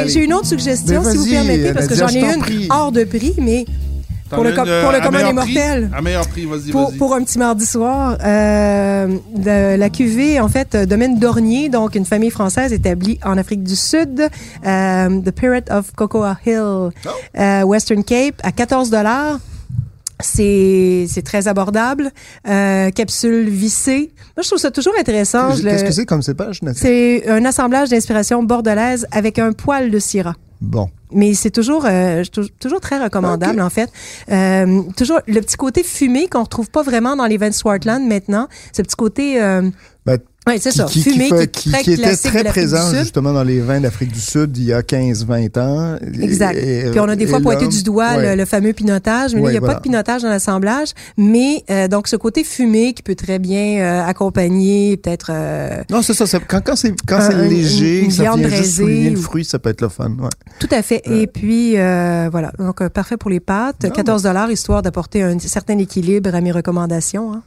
[0.09, 2.69] j'ai- une autre suggestion, Mais si vous permettez, parce que j'en je ai une prie.
[2.71, 3.65] hors de prix, mais
[4.31, 5.55] pour le com- une, euh, pour le commun meilleur des prix?
[5.55, 5.91] mortels.
[5.97, 6.99] À meilleur prix, vas-y, pour, vas-y.
[6.99, 11.95] pour un petit mardi soir, euh, de la cuvée, en fait, euh, domaine Dornier, donc
[11.95, 14.29] une famille française établie en Afrique du Sud,
[14.67, 16.91] euh, The Pirate of Cocoa Hill, Oh.
[17.39, 19.39] euh, Western Cape, à 14 dollars.
[20.21, 22.11] C'est c'est très abordable.
[22.49, 24.11] Euh, capsule vissée.
[24.37, 25.55] Moi, je trouve ça toujours intéressant.
[25.55, 26.61] Je Qu'est-ce que c'est comme cépage?
[26.75, 30.35] C'est un assemblage d'inspiration bordelaise avec un poil de syrah.
[30.61, 30.89] Bon.
[31.13, 33.91] Mais c'est toujours, euh, tou- toujours très recommandable, en fait.
[34.33, 38.03] Euh, toujours le petit côté fumé qu'on retrouve pas vraiment dans les vins de Swartland
[38.07, 38.49] maintenant.
[38.73, 39.41] Ce petit côté...
[39.43, 39.69] Euh,
[40.07, 43.43] Ben, ouais, c'est ça, qui- fumé, qui fait- qui, qui était très présent justement dans
[43.43, 45.97] les vins d'Afrique du Sud il y a 15-20 ans.
[46.21, 46.57] Exact.
[46.57, 48.31] Et- Puis on a des fois pointé du doigt ouais.
[48.31, 49.75] le, le fameux pinotage, mais là, Ouais, il n'y a voilà.
[49.75, 50.89] pas de pinotage dans l'assemblage.
[51.17, 56.03] Mais euh, donc ce côté fumé qui peut très bien euh, accompagner peut-être euh, Non,
[56.03, 56.27] c'est ça.
[56.27, 59.19] c'est- Quand, quand c'est quand c'est une- léger, une ça viande vient juste souligner le
[59.19, 60.11] ou- fruit, ça peut être le fun.
[60.21, 60.29] Ouais.
[60.59, 61.03] Tout à fait.
[61.07, 62.53] Et puis, euh, voilà.
[62.59, 63.85] Donc, euh, parfait pour les pâtes.
[63.85, 67.33] Non, 14 dollars, histoire d'apporter un certain équilibre à mes recommandations.
[67.33, 67.43] hein.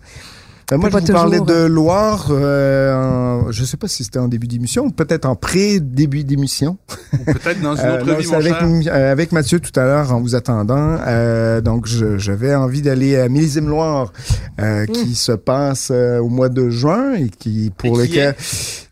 [0.72, 2.28] Ben, moi, je pas vous parlais de Loire.
[2.30, 6.78] Euh, en- je sais pas si c'était en début d'émission, ou peut-être en pré-début d'émission.
[7.26, 8.94] Peut-être dans une Euh, autre non, vie, mon avec, cher.
[8.94, 10.98] euh, avec Mathieu tout à l'heure en vous attendant.
[11.08, 14.14] Euh, donc, j'avais envie d'aller à Millésime Loire,
[14.62, 18.36] euh, qui se passe euh, au mois de juin et qui pour Et qui lequel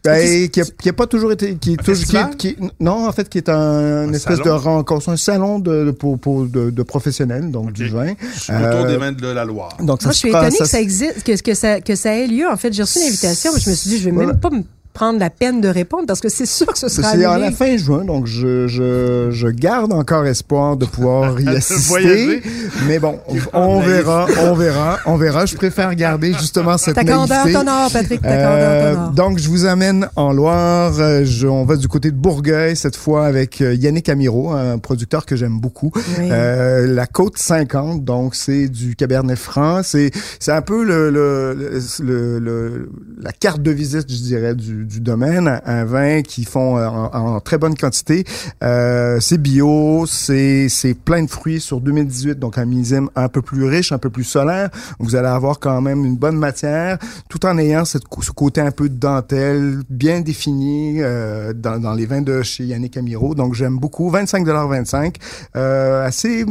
[0.04, 3.12] ben, qui, a, qui a pas toujours été qui est toujours qui qui non en
[3.12, 4.46] fait qui est un, espèce salon?
[4.46, 7.74] de rencontre un salon de, de pour, pour- de, de professionnels donc Ok.
[7.74, 9.76] du vin Sur le tour Euh, des vins de la Loire.
[9.82, 12.13] donc ça Moi, je se suis étonnée que ça existe, que, que ça, que ça
[12.15, 12.47] ait lieu.
[12.49, 14.32] En fait, j'ai reçu une invitation, mais je me suis dit, je vais Voilà.
[14.34, 14.63] même pas me
[14.97, 17.51] prendre la peine de répondre parce que c'est sûr que ce sera C'est à la
[17.51, 21.88] fin juin, donc je, je, je garde encore espoir de pouvoir y assister.
[21.88, 22.41] voyager.
[22.88, 23.19] Mais bon,
[23.53, 25.45] on, verra, on verra, on verra.
[25.45, 27.53] Je préfère garder justement cette Ta candeur naïveté.
[27.53, 29.12] t'honore, Patrick, ta Euh, candeur t'honore.
[29.12, 30.93] donc, je vous amène en Loire.
[31.23, 35.25] Je- on va du côté de Bourgueil, cette fois avec euh, Yannick Amiro, un producteur
[35.27, 35.91] que j'aime beaucoup.
[36.17, 36.29] Oui.
[36.31, 39.81] Euh, la côte 50, donc c'est du Cabernet Franc.
[39.83, 41.53] C'est c'est un peu le, le,
[41.99, 42.89] le, le-
[43.21, 45.62] la carte de visite, je dirais, du, du domaine.
[45.65, 48.23] Un, vin qui font euh, en, en très bonne quantité.
[48.63, 53.41] Euh, c'est bio, c'est c'est plein de fruits sur 2018, donc un millésime un peu
[53.41, 54.69] plus riche, un peu plus solaire.
[55.00, 56.97] Vous allez avoir quand même une bonne matière,
[57.30, 61.93] tout en ayant cette, ce côté un peu de dentelle bien défini euh, dans, dans
[61.93, 63.36] les vins de chez Yannick Amiro.
[63.36, 64.12] Donc j'aime beaucoup.
[64.12, 65.15] 25,25
[65.56, 66.45] euh, assez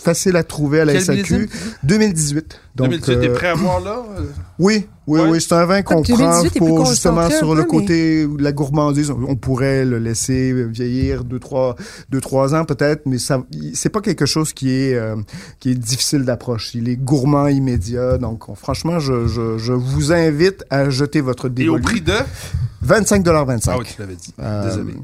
[0.00, 1.34] facile à trouver à la Quel SAQ.
[1.34, 1.48] millésime?
[1.84, 2.60] 2018.
[2.76, 4.02] Donc, 2018, t'es prêt à voir là?
[4.58, 5.30] oui, oui, Ouais.
[5.30, 8.26] oui, c'est un vin qu'on prend 2018 est plus pour justement sur le peu, côté
[8.26, 9.10] de la gourmandise.
[9.10, 11.76] On pourrait le laisser vieillir deux, trois,
[12.10, 13.42] deux, trois ans peut-être, mais ça,
[13.74, 15.16] c'est pas quelque chose qui est euh,
[15.60, 16.74] qui est difficile d'approche.
[16.74, 18.18] Il est gourmand immédiat.
[18.18, 21.82] Donc, on- franchement, je, je, je vous invite à jeter votre Et au dévolu.
[21.82, 22.12] prix de?
[22.86, 24.34] 25,25 Ah oui, tu l'avais dit.
[24.40, 24.94] Euh, Désolé.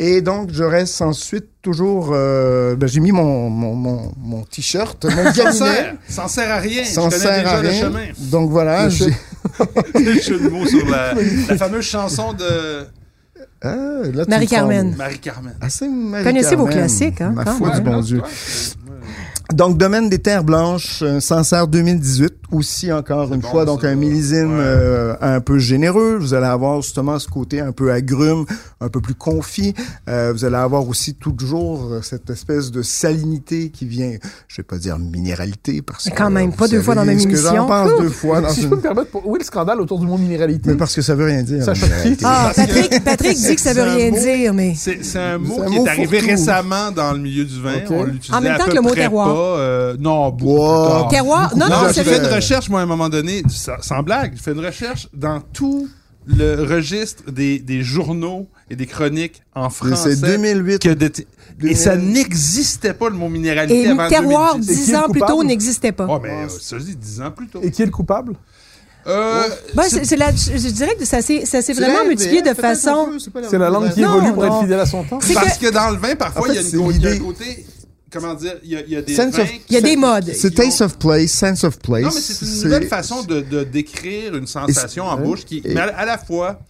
[0.00, 2.10] Et donc, je reste ensuite toujours...
[2.12, 5.52] euh, ben, j'ai mis mon, mon, mon, mon t-shirt, mon S'en gaminet.
[6.28, 6.50] sert.
[6.52, 6.84] À rien.
[6.84, 7.80] Connais sert déjà à le rien.
[7.80, 8.04] chemin.
[8.30, 9.06] Donc voilà, j'ai...
[9.94, 11.14] Le mots sur la,
[11.48, 12.86] la fameuse chanson de
[13.62, 13.74] Ah,
[14.28, 14.94] Marie-Carmen.
[14.96, 15.54] Marie-Carmen.
[15.90, 16.78] Marie Connaissez vos Carmen.
[16.80, 18.22] classiques, hein, Ma foi du bon non, Dieu.
[19.54, 23.66] Donc, domaine des terres blanches, euh, Sancerre 2018, aussi encore une bon, fois, ça.
[23.66, 24.62] donc un millésime Ouais.
[24.64, 26.16] euh, un peu généreux.
[26.20, 28.44] Vous allez avoir justement ce côté un peu agrume,
[28.82, 29.72] un peu plus confit.
[30.08, 34.12] Euh, vous allez avoir aussi toujours euh, cette espèce de salinité qui vient,
[34.48, 36.16] je vais pas dire minéralité, parce Mais que...
[36.18, 37.66] quand même, pas deux fois dans la même que j'en émission.
[37.66, 38.70] pense deux fois dans si je une...
[38.70, 39.26] peux me permettre, pour...
[39.26, 40.68] où est le scandale autour du mot minéralité?
[40.70, 41.64] Mais parce que ça veut rien dire.
[41.64, 41.72] Ça.
[42.22, 44.18] Ah, Patrick, Patrick dit que ça veut rien mot.
[44.18, 44.74] dire, mais...
[44.76, 47.76] C'est c'est un mot C'est un qui est arrivé récemment dans le milieu du vin.
[47.76, 47.86] Ok.
[47.90, 49.37] On l'utilisait En même à temps peu que le mot près terroir.
[49.38, 51.08] Euh, non, beaucoup plus tard.
[51.08, 54.02] Terroir, non, Non, non, j'ai fait une recherche, moi, à un moment donné, sans, sans
[54.02, 55.88] blague, j'ai fait une recherche dans tout
[56.26, 60.14] le registre des, des journaux et des chroniques en français.
[60.14, 60.78] C'est 2008.
[60.82, 61.10] que de-
[61.62, 62.12] Et ça 2000.
[62.12, 64.70] n'existait pas, le mot minéralité Et avant terroir, 2010.
[64.70, 65.46] Et qui dix ans le plus tôt, coupable?
[65.48, 66.06] n'existait pas.
[66.08, 67.60] Oh, mais euh, ça, je dis 10 ans plus tôt.
[67.62, 68.34] Et qui est le coupable?
[69.06, 69.42] Euh,
[69.74, 72.42] Ben, c'est- c'est c'est la, je je dirais que ça s'est ça s'est vraiment multiplié
[72.42, 73.08] de façon.
[73.48, 74.48] c'est la langue qui Non, évolue pour non.
[74.56, 75.18] être fidèle à son temps?
[75.22, 75.72] C'est Parce que- que...
[75.72, 77.08] dans le vin, parfois, En fait, il, y a une c'est cô- il y a
[77.08, 77.24] un l'idée.
[77.24, 77.66] côté.
[78.10, 79.76] Comment dire Il y a, il y a des Sense vins of- qui Il y
[79.76, 80.32] a des modes.
[80.34, 82.02] C'est taste ont- of place, sense of place.
[82.04, 85.74] Non, mais c'est une nouvelle façon de, de décrire une sensation en bouche qui, et-
[85.74, 86.60] mais à, à la fois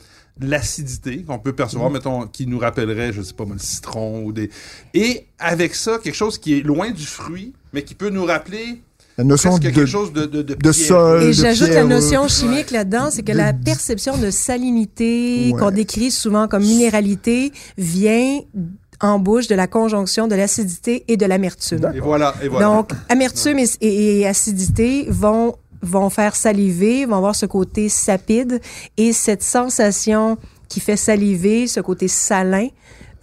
[0.40, 4.32] l'acidité qu'on peut percevoir, mettons, qui nous rappellerait, je sais pas moi, le citron ou
[4.32, 4.50] des,
[4.94, 8.80] et avec ça quelque chose qui est loin du fruit, mais qui peut nous rappeler
[9.16, 10.72] La notion de, quelque chose de de, de pierreux.
[10.72, 11.22] sol.
[11.24, 15.58] Et de j'ajoute la notion chimique là-dedans, c'est que de- la perception de salinité Ouais.
[15.58, 18.40] qu'on décrit souvent comme minéralité vient
[19.00, 21.92] en bouche de la conjonction de l'acidité et de l'amertume.
[21.94, 22.66] Et voilà, et voilà.
[22.66, 28.60] Donc, amertume et, et- et acidité vont vont faire saliver, vont avoir ce côté sapide
[28.96, 30.36] et cette sensation
[30.68, 32.66] qui fait saliver, ce côté salin,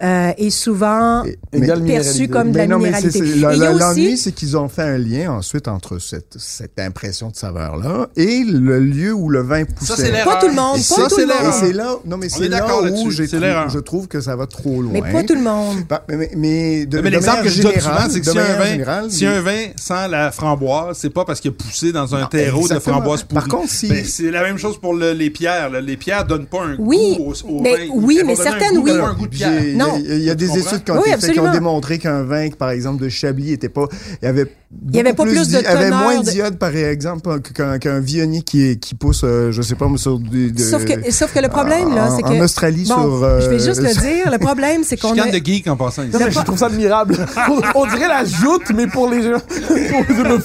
[0.02, 3.18] euh, est souvent Égale perçu comme de la non, mais c'est- minéralité.
[3.18, 5.30] c'est- la- Et il y a la- aussi- L'ennui, c'est qu'ils ont fait un lien
[5.32, 9.94] ensuite entre cette, cette impression de saveur-là et le lieu où le vin poussait.
[9.94, 10.34] ça c'est l'erreur.
[10.34, 11.36] Pas tout le monde, Et pas tout c'est le monde.
[11.38, 11.54] Et l'erreur.
[11.60, 13.68] c'est là, non, mais c'est est là où là-dessus, j'ai c'est trou- l'erreur.
[13.70, 14.92] je trouve que ça va trop loin.
[14.92, 15.78] mais pas tout le monde.
[15.88, 18.56] Bah, mais, mais, mais de, Mais l'exemple que je donne souvent, c'est que si un,
[18.58, 22.20] vin, si un vin sent la framboise, c'est pas parce qu'il a poussé dans un
[22.22, 22.96] Non, terreau exactement.
[22.96, 23.34] de framboise pourrie.
[23.34, 25.70] Par contre, si- Ben, c'est la même chose pour le- les pierres.
[25.70, 25.80] là.
[25.80, 27.92] Les pierres donnent pas un Oui, goût au, au mais- vin.
[27.94, 28.92] oui, mais certaines, oui.
[28.92, 29.62] mais pas un goût de pierre.
[29.86, 29.98] Non.
[29.98, 32.70] Il y a, il a des études qui ont Oui, qui démontré qu'un vin, par
[32.70, 33.86] exemple, de Chablis, était pas,
[34.22, 34.52] il y avait,
[34.92, 37.78] y avait pas plus de d'i- il y avait moins de- d'iode, par exemple, qu'un
[37.78, 41.10] qu'un Viognier qui, qui pousse, euh, je sais pas, mais sur des, de- Sauf que,
[41.10, 42.28] sauf que le problème, en, là, c'est que.
[42.28, 43.24] en Australie, Bon, sur.
[43.24, 44.30] euh, je vais juste le dire.
[44.30, 45.14] Le problème, c'est qu'on a.
[45.14, 46.12] Chicane de geek en passant ici.
[46.12, 47.16] Non, mais je trouve ça admirable.
[47.48, 50.40] On, on dirait la joute, mais pour les gens, pour les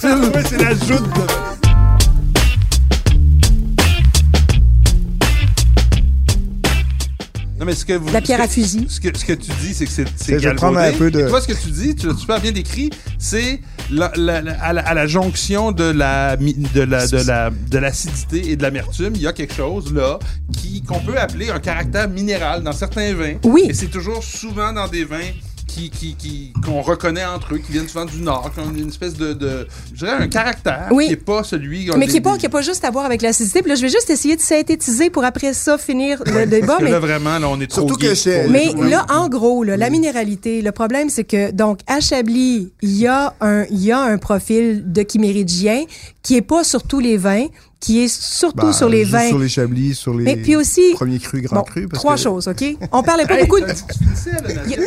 [0.50, 1.51] c'est la joute de...
[7.62, 8.88] Non, mais ce que vous, La pierre ce à que- fusil.
[8.90, 10.78] Ce que, ce que tu dis, c'est que c'est je vais galvaudé.
[10.80, 13.62] un peu de- Et toi, ce que tu dis, tu l'as super bien décrit, c'est
[13.92, 17.52] la- la- la- à, la, à la jonction de la mi- de la de la
[17.52, 20.18] de l'acidité et de l'amertume, il y a quelque chose là
[20.52, 23.36] qui qu'on peut appeler un caractère minéral dans certains vins.
[23.44, 23.66] Oui.
[23.70, 25.20] Et c'est toujours souvent dans des vins
[25.74, 28.90] qui qui qui qu'on reconnaît entre eux, qui viennent souvent du nord, qui ont une
[28.90, 31.08] espèce de, de je dirais un caractère Oui.
[31.08, 33.06] qui est pas celui Mais qui n'est pas, des- qui est pas juste à voir
[33.06, 33.62] avec l'acidité.
[33.62, 36.68] Puis là, je vais juste essayer de synthétiser pour après ça finir le débat.
[36.68, 39.30] Parce que Mais là, vraiment, là, on est trop Surtout que pour- Mais là, en
[39.30, 43.64] gros, là, la minéralité, le problème, c'est que, donc, à Chablis, il y a un,
[43.72, 45.84] il y a un profil de chiméridien
[46.24, 47.48] qui est pas sur tous les vins,
[47.82, 49.28] qui est surtout bah, sur les vins.
[49.28, 51.88] Sur les Chablis, sur les Mais puis aussi, premiers crus, grands bon, crus.
[51.90, 52.64] parce trois que- choses, OK?
[52.94, 53.66] On parlait pas beaucoup de,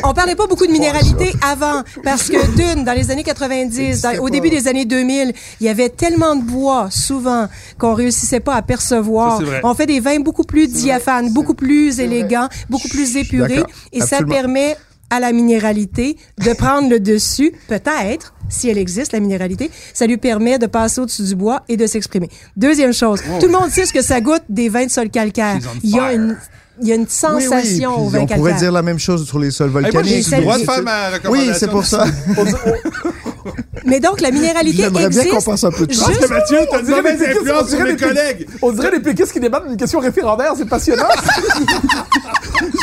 [0.04, 4.18] on parlait pas beaucoup de minéralité avant parce que d'une dans les années 90 dans-
[4.22, 8.54] au début des années 2000 il y avait tellement de bois souvent qu'on réussissait pas
[8.54, 9.60] à percevoir Ça, c'est vrai.
[9.64, 14.22] on fait des vins beaucoup plus diaphanes beaucoup plus élégants beaucoup plus épurés et ça
[14.22, 14.76] permet
[15.10, 20.16] à la minéralité de prendre le dessus peut-être si elle existe, la minéralité, ça lui
[20.18, 22.28] permet de passer au-dessus du bois et de s'exprimer.
[22.56, 25.58] Deuxième chose, tout le monde sait ce que ça goûte des vins de sol calcaire.
[25.82, 26.36] Il y a une,
[26.82, 28.36] il y a une Oui, oui, sensation puis au vin on calcaire.
[28.36, 30.26] pourrait dire la même chose sur les sols Hey, moi, volcaniques.
[30.28, 31.52] j'ai le droit de C'est- faire ma recommandation.
[31.52, 32.04] Oui, c'est pour ça.
[33.86, 35.30] Mais donc, la minéralité J'aimerais bien existe.
[35.44, 36.06] qu'on passe un peu de temps.
[36.08, 38.46] juste- Mathieu, t'as une mauvaise influence sur mes collègues.
[38.62, 41.04] On dirait les péquistes qui débattent d'une question référendaire, c'est passionnant.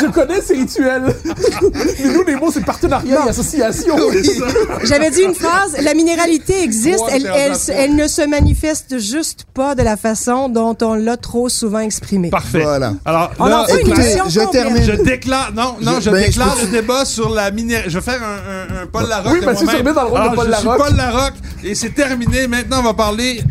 [0.02, 1.04] Je connais ces rituels.
[1.74, 3.96] Mais nous, les mots, c'est partenariat et association.
[4.84, 9.84] J'avais dit une phrase, la minéralité existe, elle, se- ne se manifeste juste pas de
[9.84, 12.30] la façon dont on l'a trop souvent exprimé.
[12.30, 12.64] Parfait.
[12.64, 12.94] Voilà.
[13.06, 14.64] Alors, On là, en fait une émission je complète.
[14.64, 14.84] termine.
[14.84, 17.90] je déclare, non, non, je, Je- ben, déclare je le débat sur la minéralité.
[17.92, 19.34] Je vais faire un, un, un Paul Larocque.
[19.34, 19.84] Oui, de Mathieu moi-même.
[19.86, 20.88] Serbet dans le rôle de Paul je suis Larocque.
[20.88, 21.34] Paul Larocque
[21.64, 22.48] et c'est terminé.
[22.48, 23.42] Maintenant, on va parler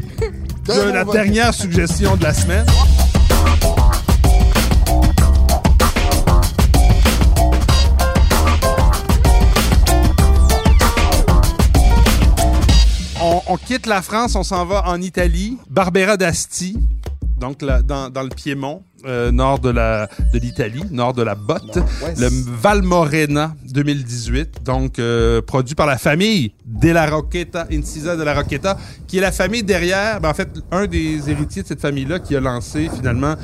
[0.67, 2.65] de la dernière suggestion de la semaine.
[13.51, 15.59] On, quitte la France, on s'en va en Italie.
[15.69, 16.79] Barbera d'Asti,
[17.41, 21.35] donc là, dans, dans le Piémont, euh, nord de la de l'Italie, nord de la
[21.35, 21.79] Botte.
[22.19, 28.77] Le Valmorena 2018, donc euh, produit par la famille Della Rocchetta, Incisa Della Rocchetta,
[29.09, 32.37] qui est la famille derrière, ben, en fait, un des héritiers de cette famille-là qui
[32.37, 33.35] a lancé finalement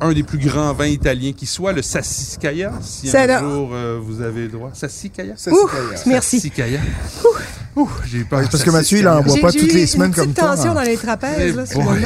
[0.00, 3.40] un des plus grands vins italiens qui soit le Sassicaia, si C'est un là.
[3.40, 4.70] jour euh, vous avez le droit.
[4.72, 5.34] Sassicaia?
[5.50, 5.68] Ouh,
[6.06, 6.36] merci.
[6.36, 6.80] Sassicaia.
[7.24, 7.28] Ouh,
[8.06, 10.54] j'ai Parce que Mathieu, il en boit J'ai pas j'ai toutes les semaines comme toi.
[10.56, 10.74] tension hein.
[10.74, 12.00] dans les trapèzes, là, boy.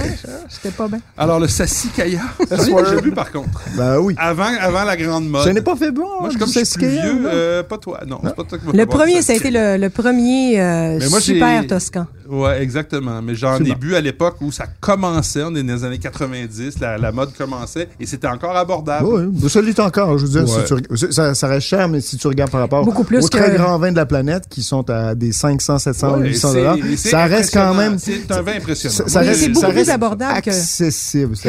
[0.51, 1.01] J'étais pas bien.
[1.17, 3.63] Alors, le Sassicaia, j'en ai déjà vu par contre.
[3.77, 4.15] Ben oui.
[4.19, 5.47] Avant, avant la grande mode.
[5.47, 6.07] Je n'ai pas fait bon.
[6.21, 7.29] Moi, je comme je suis plus vieux, non?
[7.33, 8.01] euh, pas toi.
[8.07, 11.09] Non, c'est pas toi qui Le premier, ça a été le, le premier euh, Mais
[11.09, 12.07] moi, j'ai- super toscan.
[12.29, 13.21] Ouais, exactement.
[13.23, 16.81] Mais j'en ai bu à l'époque où ça commençait, on est dans les années 90,
[16.81, 19.07] la, la mode commençait et c'était encore abordable.
[19.07, 19.51] Oui, oui.
[19.51, 20.17] ça l'est encore.
[20.19, 23.29] Je veux dire, si tu ça, reste cher, mais si tu regardes par rapport aux
[23.29, 26.55] très grands vins de la planète qui sont à des 500, 700, Ouais, 800 c'est-
[26.59, 27.99] dollars, c'est ça reste quand même.
[27.99, 28.95] C'est un vin impressionnant.
[28.95, 31.37] Ça, ça Mais reste, c'est beaucoup ça plus abordable que- accessible.
[31.37, 31.49] Que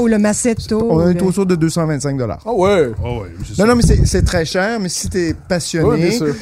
[0.00, 0.86] ou le Massetto.
[0.90, 2.40] On est le- autour de 225 dollars.
[2.44, 2.90] Ah ouais.
[3.04, 5.86] Oh, ouais, c'est Non, non, mais c'est- c'est très cher, mais si t'es passionné,
[6.20, 6.32] Ouais,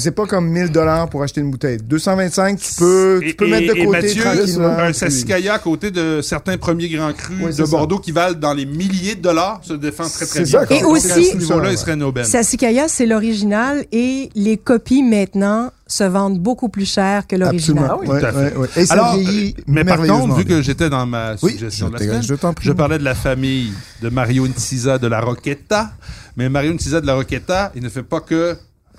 [0.00, 1.78] sais pas comme 1000 dollars pour acheter une bouteille.
[1.78, 4.76] 225, tu peux, tu Et- peux et- mettre de et côté Mathieu, tranquillement.
[4.78, 7.70] un Sassicaia à côté de certains premiers grands crus Oui, c'est de ça.
[7.76, 10.66] Bordeaux qui valent dans les milliers de dollars se défend très très C'est bien.
[10.66, 11.74] ça, Et aussi- à ce niveau-là, Ouais.
[11.74, 12.24] il serait Nobel.
[12.26, 17.84] Sassicaia, c'est l'original et les copies maintenant se vendent beaucoup plus cher que l'original.
[17.84, 17.98] Absolument.
[18.08, 18.56] Ah oui, tout à fait.
[18.56, 18.68] ouais, ouais.
[18.76, 21.86] Et ça Alors, vieillit euh, mais par contre, vu que j'étais dans ma Oui, suggestion
[21.86, 25.92] je de la semaine, je parlais de la famille de Mario Ncisa de la Roqueta.
[26.36, 28.56] Mais Mario Ncisa de la Roqueta, il ne fait pas que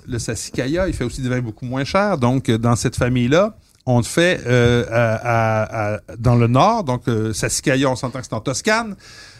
[0.08, 2.16] le Sassicaia, il fait aussi des vins beaucoup moins chers.
[2.16, 6.84] Donc, euh, dans cette famille-là, on le fait euh, à- à- à- dans le nord.
[6.84, 8.96] Donc, euh, Sassicaia, on s'entend que c'est en Toscane.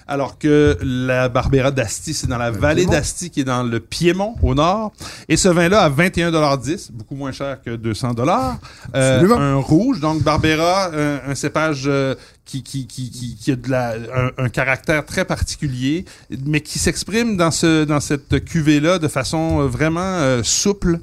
[0.09, 4.37] Alors que la Barbera d'Asti, c'est dans la vallée d'Asti qui est dans le Piémont
[4.43, 4.93] au nord.
[5.29, 8.59] Et ce vin-là à 21,10 beaucoup moins cher que 200 dollars.
[8.93, 9.37] Absolument.
[9.37, 12.15] un rouge, donc Barbera, un, un cépage euh,
[12.47, 13.95] qui, qui, qui, qui, qui a de la,
[14.39, 16.05] un, un caractère très particulier,
[16.47, 21.01] mais qui s'exprime dans, ce, dans cette cuvée-là de façon euh, vraiment euh, souple,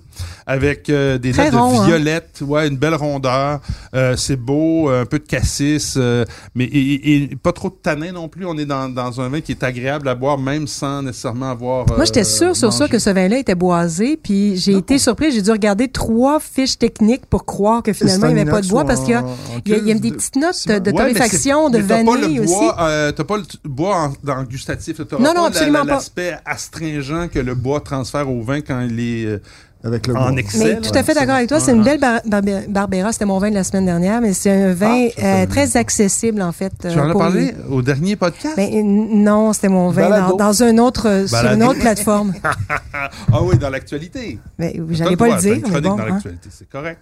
[0.48, 1.86] avec euh, des Très notes rond, de hein.
[1.88, 3.60] violette, ouais, une belle rondeur.
[3.94, 6.24] Euh, c'est beau, un peu de cassis, euh,
[6.56, 8.46] mais et, et- et pas trop de tanin non plus.
[8.46, 11.88] On est dans, dans un vin qui est agréable à boire, même sans nécessairement avoir.
[11.88, 15.34] Moi, j'étais euh, sûre sur ça que ce vin-là était boisé, puis j'ai été surprise.
[15.36, 18.68] J'ai dû regarder trois fiches techniques pour croire que finalement, il n'y avait pas de
[18.68, 19.26] bois parce qu'il y a,
[19.66, 21.33] il y y a des petites notes de, de Ouais, mais torréfaction,
[21.70, 22.54] de vanille le aussi?
[22.80, 24.98] euh, t'as pas le bois en, dans gustatif.
[25.08, 25.94] T'auras Non, non, pas absolument la- pas.
[25.96, 29.42] L'aspect astringent que le bois transfère au vin quand il est euh,
[29.86, 30.80] Avec le en excès.
[30.80, 31.60] Mais tout à fait d'accord avec toi.
[31.60, 33.12] C'est une belle bar- barbe- Barbera.
[33.12, 36.42] C'était mon vin de la semaine dernière, mais c'est un vin Ah, euh, très accessible,
[36.42, 36.72] en fait.
[36.80, 38.56] Tu euh, en as pour parlé au dernier podcast?
[38.56, 42.34] Ben, non, c'était mon vin dans, dans un autre, euh, sur une autre plateforme.
[42.94, 44.40] ah oui, dans l'actualité.
[44.58, 45.96] Ben, T'as J'allais pas le dire, mais bon.
[45.98, 46.06] dans hein.
[46.12, 47.00] l'actualité, c'est correct.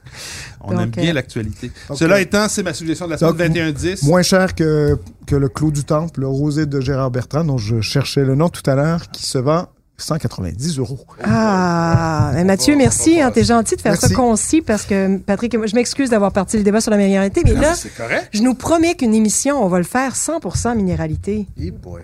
[0.62, 1.72] On Donc, aime bien euh, l'actualité.
[1.94, 4.06] Cela euh, étant, c'est ma suggestion de la semaine donc, 21-10.
[4.08, 7.80] Moins cher que, que le Clos du Temple, le rosé de Gérard Bertrand, dont je
[7.82, 9.68] cherchais le nom tout à l'heure, qui se vend
[10.02, 11.00] 190 euros.
[11.24, 13.22] Ah, Mathieu, merci.
[13.22, 16.64] Hein, T'es gentil de faire ça concis parce que, Patrick, je m'excuse d'avoir parti le
[16.64, 18.30] débat sur la minéralité, mais là, C'est correct.
[18.34, 21.48] je nous promets qu'une émission, on va le faire 100% minéralité.
[21.60, 22.02] Eh boy.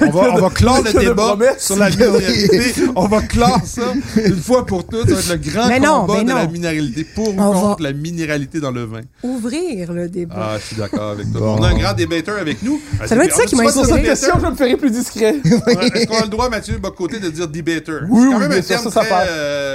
[0.00, 2.74] On va, on va clore le débat sur la minéralité.
[2.96, 3.92] on va clore ça
[4.24, 5.10] une fois pour toutes.
[5.10, 8.60] Ça va être le grand Mais combat de la minéralité pour ou contre la minéralité
[8.60, 9.02] dans le vin.
[9.22, 10.34] Ouvrir le débat.
[10.54, 11.40] Ah, je suis d'accord avec toi.
[11.40, 11.56] Bon.
[11.58, 12.80] On a un grand débatteur avec nous.
[13.04, 14.02] Ça doit être ça qui m'a inspiré.
[14.02, 14.40] question, débatteur?
[14.40, 15.36] je me ferai plus discret.
[15.44, 17.92] Est-ce qu'on a le droit, Mathieu Bocoté, de dire debater?
[18.08, 19.28] Oui, c'est quand oui, même bien un sûr, terme ça, ça très passe.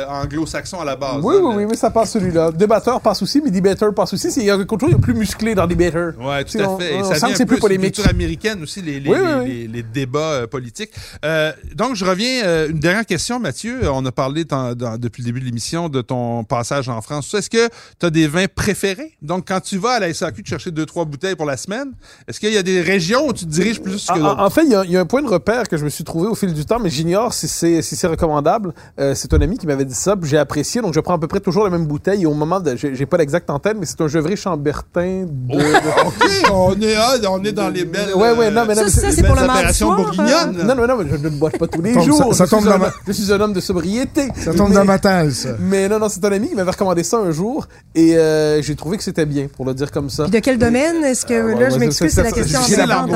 [0.09, 1.19] Euh, anglo-saxon à la base.
[1.23, 2.51] Oui, hein, oui, oui, mais ça passe celui-là.
[2.51, 4.27] Débatteur passe aussi, mais debater passe aussi.
[4.37, 6.11] Il y a quelque chose de plus musclé dans debater.
[6.19, 6.93] Ouais, tout à fait.
[6.95, 7.93] Et on ça sent que c'est plus polémique.
[7.95, 9.47] culture américaine aussi, les, les, Oui, oui, les, oui.
[9.47, 10.91] les- les débats euh, politiques.
[11.23, 13.79] Euh, donc, je reviens, euh, une dernière question, Mathieu.
[13.91, 17.33] On a parlé dans- dans- depuis le début de l'émission de ton passage en France.
[17.33, 17.67] Est-ce que
[17.99, 19.13] tu as des vins préférés?
[19.21, 21.91] Donc, quand tu vas à la SAQ te chercher deux, trois bouteilles pour la semaine,
[22.27, 24.37] est-ce qu'il y a des régions où tu te diriges plus que d'autres?
[24.39, 25.83] en- en fait, il y, a- il y a un point de repère que je
[25.83, 28.73] me suis trouvé au fil du temps, mais j'ignore si c'est si recommandable.
[28.99, 30.81] Euh, c'est un ami qui m'avait dit ça, puis j'ai apprécié.
[30.81, 32.23] Donc, je prends à peu près toujours la même bouteille.
[32.23, 35.25] Et au moment de, j'ai j'ai pas l'exact en tête, mais c'est un Gevrey Chambertin.
[35.29, 38.75] De, Oh, OK, on est, ah, on est dans les belles, Ouais, ouais, non, mais
[38.75, 40.57] non, Ça, mais ça, c'est- pour le mardi soir, bourguignonnes.
[40.65, 42.33] non, non, non, mais je ne bois pas tous les Tombe- jours.
[42.33, 44.27] ça- ça je, tombe suis ma- je suis un homme de sobriété.
[44.35, 45.49] Ça tombe Mais- dans ma taille, ça.
[45.59, 48.75] Mais non, non, c'est un ami qui m'avait recommandé ça un jour et euh, j'ai
[48.75, 50.23] trouvé que c'était bien, pour le dire comme ça.
[50.23, 51.03] Puis de quel domaine?
[51.03, 53.07] Est-ce que, Euh, là, ouais, je m'excuse, c'est- la question j'ai la hein.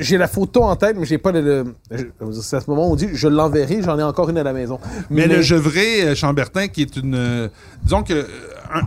[0.00, 1.64] J'ai la, photo en tête, mais j'ai pas le.
[2.42, 4.52] c'est à ce moment où on dit je l'enverrai, j'en ai encore une à la
[4.52, 4.78] maison.
[5.10, 7.48] Mais, le Gevrey euh, Chambertin, qui est une, euh,
[7.82, 8.24] disons que euh,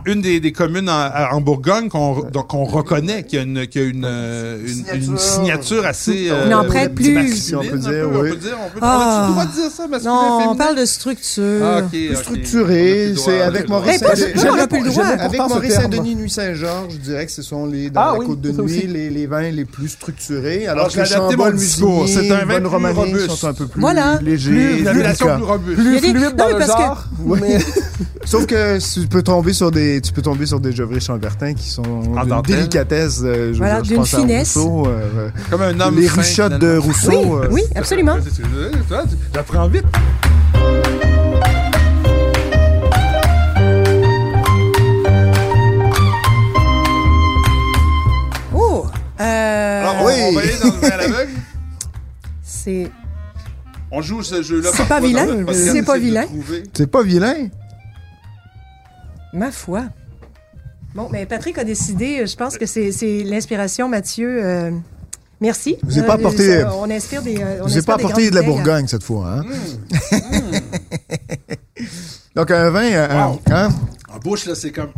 [0.06, 3.78] une des, des communes en, en Bourgogne qu'on donc, qu'on reconnaît, qui a une, qui
[3.78, 4.58] a une, euh,
[4.94, 8.20] une, une signature assez euh, Une empreinte plus- masculine, si on peut un dire, on
[8.20, 8.30] oui.
[8.30, 9.28] peut dire, on peut, Ah.
[9.36, 11.62] on de dire ça, masculin, Non, on parle de structure.
[11.64, 12.16] Ah, ok, Plus ok.
[12.16, 14.00] structuré, c'est avec Maurice.
[14.00, 15.04] Mais pas- Saint- pas- on a plus le droit.
[15.04, 15.74] J'aimais Avec Maurice.
[15.74, 18.50] Saint-Denis, Nuit Saint-Georges, je dirais que ce sont les, dans Ah la oui, côte de
[18.62, 20.66] nuit, les, les vins les plus structurés.
[20.66, 22.06] Alors, Alors je que vais adapter mon discours.
[22.08, 23.30] C'est un vin plus robuste.
[23.30, 24.18] sont un peu plus Voilà.
[24.22, 24.78] légers.
[24.80, 25.36] Une appellation délicats.
[25.36, 25.80] plus robuste.
[25.80, 25.90] plus
[28.24, 31.68] Sauf que tu peux tomber sur des, tu peux tomber sur des Gevrey Chambertin qui
[31.68, 33.20] sont d'une délicatesse.
[33.22, 34.56] euh, je veux Voilà, dire, je d'une pense à finesse.
[34.56, 36.76] Rousseau, euh, Comme un homme les fin, ruchottes de.
[36.76, 37.10] Rousseau.
[37.10, 38.14] Oui, euh, oui, absolument.
[38.14, 39.84] Ouais, c'est ce que je- tu vois, tu- J'apprends vite.
[48.54, 48.86] Oh!
[49.20, 50.12] Euh, Alors, on, oui.
[50.28, 51.32] on va aller dans le vin à l'aveugle.
[52.42, 52.90] c'est.
[53.92, 54.70] On joue ce jeu-là.
[54.72, 56.24] C'est pas vilain, c'est pas vilain.
[56.72, 57.34] C'est pas vilain.
[59.32, 59.84] Ma foi.
[60.94, 62.90] Bon, mais Patrick a décidé, je pense que c'est
[63.24, 64.44] l'inspiration, Mathieu.
[64.44, 64.70] euh,
[65.40, 65.76] merci.
[65.84, 67.36] Vous avez pas Euh, apporté- ça, on inspire des.
[67.40, 69.38] euh, on vous ai pas apporté de la bouteilles, Bourgogne cette fois.
[69.40, 69.44] Hein?
[72.36, 72.82] Donc, un vin...
[72.92, 73.68] euh, un- hein?
[74.12, 74.90] En bouche, là, c'est comme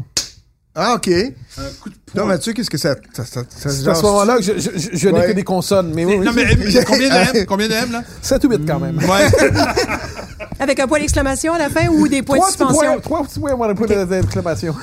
[0.75, 1.09] Ah, OK.
[1.09, 2.25] un coup de poing.
[2.25, 2.95] Mathieu, qu'est-ce que ça...
[3.13, 5.27] ça, ça, ça C'est à ce moment-là que je, je, je, je n'ai Ouais.
[5.27, 5.93] que des consonnes.
[5.95, 7.47] Mais oui, Non, mais y a combien de M?
[7.47, 8.03] Combien de M, là?
[8.23, 8.97] 7 ou 8 quand même.
[8.99, 9.27] Ouais.
[10.61, 13.01] Avec un point d'exclamation à la fin ou des points de Trois petits points, suspension.
[13.01, 14.75] trois petits points, voilà, point d'exclamation.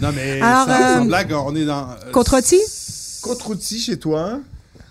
[0.00, 1.90] Non, mais Alors, sans, euh, sans blague, on est dans...
[1.90, 2.58] euh, Contre-rôti?
[3.22, 4.38] Côte-rôti chez toi.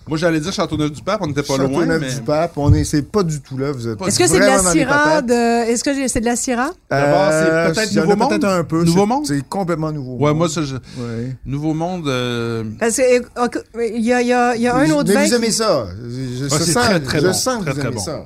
[0.07, 2.13] Moi, j'allais dire Châteauneuf-du-Pape, on n'était pas loin, Châteauneuf mais...
[2.13, 2.51] du Pape.
[2.57, 3.71] On est, c'est pas du tout là.
[3.71, 5.21] Vous êtes Est-ce que c'est de la Syrah?
[5.23, 6.69] de- Est-ce que j'ai- c'est de la Syrah?
[6.91, 8.29] D'abord, c'est peut-être en a Nouveau Monde?
[8.29, 8.83] peut-être un peu.
[8.83, 9.25] Nouveau c'est- Monde?
[9.27, 10.13] C'est complètement nouveau.
[10.17, 10.37] Ouais, Monde.
[10.37, 10.75] moi, ça, je...
[10.75, 11.35] Ouais.
[11.45, 12.07] Nouveau Monde...
[12.07, 13.47] euh, Parce que, euh,
[13.95, 15.25] il y a, il y a, il y a un autre Mais vin.
[15.25, 15.87] vous aimez qui- ça.
[16.03, 17.33] Je, je Ouais, sens, c'est très, très je bon.
[17.33, 18.01] sens que Très, vous très aimez bon.
[18.03, 18.19] ça.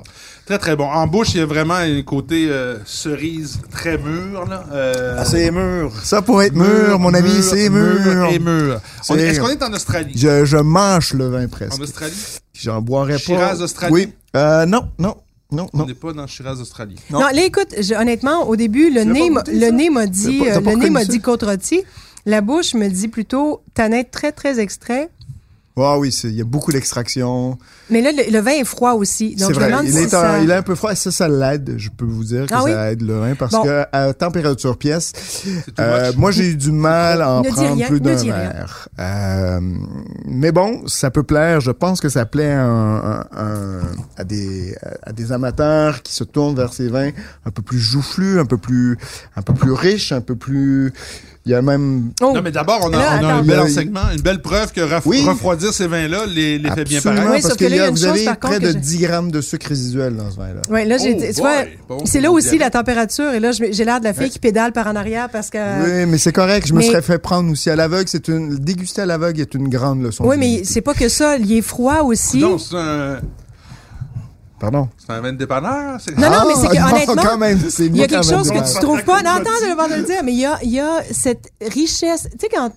[0.50, 0.86] Très, très bon.
[0.90, 4.64] En bouche, il y a vraiment un côté euh, cerise très mûr, là.
[4.72, 5.92] Euh, Ah, c'est mûr.
[6.02, 8.24] Ça, pour être mûr, mon ami, c'est mûr.
[8.32, 10.12] et Est-ce qu'on est en Australie?
[10.16, 11.78] Je, je mange le vin presque.
[11.78, 12.16] En Australie?
[12.52, 13.18] J'en boirais pas.
[13.20, 13.92] Shiraz, Australie?
[13.94, 14.12] Oui.
[14.34, 15.14] Euh, non, non,
[15.52, 16.96] non, On n'est pas dans Shiraz, Australie.
[17.10, 17.20] Non.
[17.20, 19.70] Non, là, écoute, je- honnêtement, au début, le nez, m'a- goûté, le ça?
[19.70, 21.84] nez m'a dit, pas- euh, le nez m'a dit côte rôtie.
[22.26, 25.10] La bouche me dit plutôt tanette très, très extrait.
[25.76, 27.56] Ah oui, c'est- il y a beaucoup d'extraction.
[27.88, 29.34] Mais là, le, le vin est froid aussi.
[29.36, 29.80] Donc, C'est je me vrai.
[29.84, 30.38] Il, si est ça...
[30.40, 30.94] il est un peu froid.
[30.94, 31.74] Ça, ça l'aide.
[31.78, 32.70] Je peux vous dire que Ah oui?
[32.72, 33.62] ça aide le vin parce Bon.
[33.62, 35.12] que à température pièce,
[35.78, 38.88] euh, moi j'ai eu du mal à en Ne prendre rien, plus d'un verre.
[38.98, 39.60] Euh,
[40.26, 41.60] mais bon, ça peut plaire.
[41.60, 43.80] Je pense que ça plaît à, un- un-
[44.16, 47.10] à des à des amateurs qui se tournent vers ces vins
[47.46, 48.98] un peu plus joufflus, un peu plus
[49.36, 50.92] un peu plus riches, un peu plus.
[51.46, 52.32] Il y a même Oh.
[52.34, 54.82] Non, mais d'abord, on a, Là, on a un bel enseignement, une belle preuve que
[54.82, 55.24] raf- Oui.
[55.24, 57.20] refroidir ces vins-là les, les fait bien pareil.
[57.22, 58.66] Oui, parce sauf que que là, y a vous chose, avez par près contre, de
[58.66, 60.60] que je- 10 grammes de sucre résiduel dans ce vin-là.
[60.68, 61.42] Ouais, là, j'ai, Oh.
[61.88, 63.32] Bon, c'est là aussi la température.
[63.32, 64.28] Et là, j'ai l'air de la fille Ouais.
[64.28, 65.56] qui pédale par en arrière parce que...
[66.02, 66.66] Oui, mais c'est correct.
[66.68, 68.08] Je me serais fait prendre aussi à l'aveugle.
[68.08, 70.24] C'est une déguster à l'aveugle est une grande leçon.
[70.26, 71.38] Oui, mais c'est pas que ça.
[71.38, 72.38] Il est froid aussi.
[72.40, 73.18] Non, c'est un,
[74.60, 74.88] pardon?
[74.98, 75.98] c'est un vin de dépanneur.
[76.16, 78.24] Non, non, mais c'est que, Ah, non, honnêtement, quand même, c'est Il y a quelque
[78.24, 79.22] chose que tu trouves pas.
[79.22, 82.28] Non, attends, je vais le dire, mais il y a, il y a cette richesse.
[82.32, 82.70] Tu sais, quand.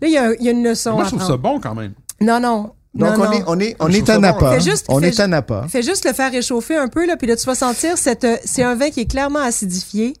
[0.00, 1.60] Là, il y a, un- il y a une leçon Moi, je trouve ça bon
[1.60, 1.92] quand même.
[2.20, 2.72] Non, non.
[2.94, 3.32] Donc, non, on, non.
[3.32, 4.18] est, on est, on Je est à.
[4.18, 4.52] Napa.
[4.52, 5.66] Fais juste- on est à Napa.
[5.68, 8.62] Fais juste le faire réchauffer un peu, là, puis là, tu vas sentir, cette, c'est
[8.62, 10.14] un vin qui est clairement acidifié.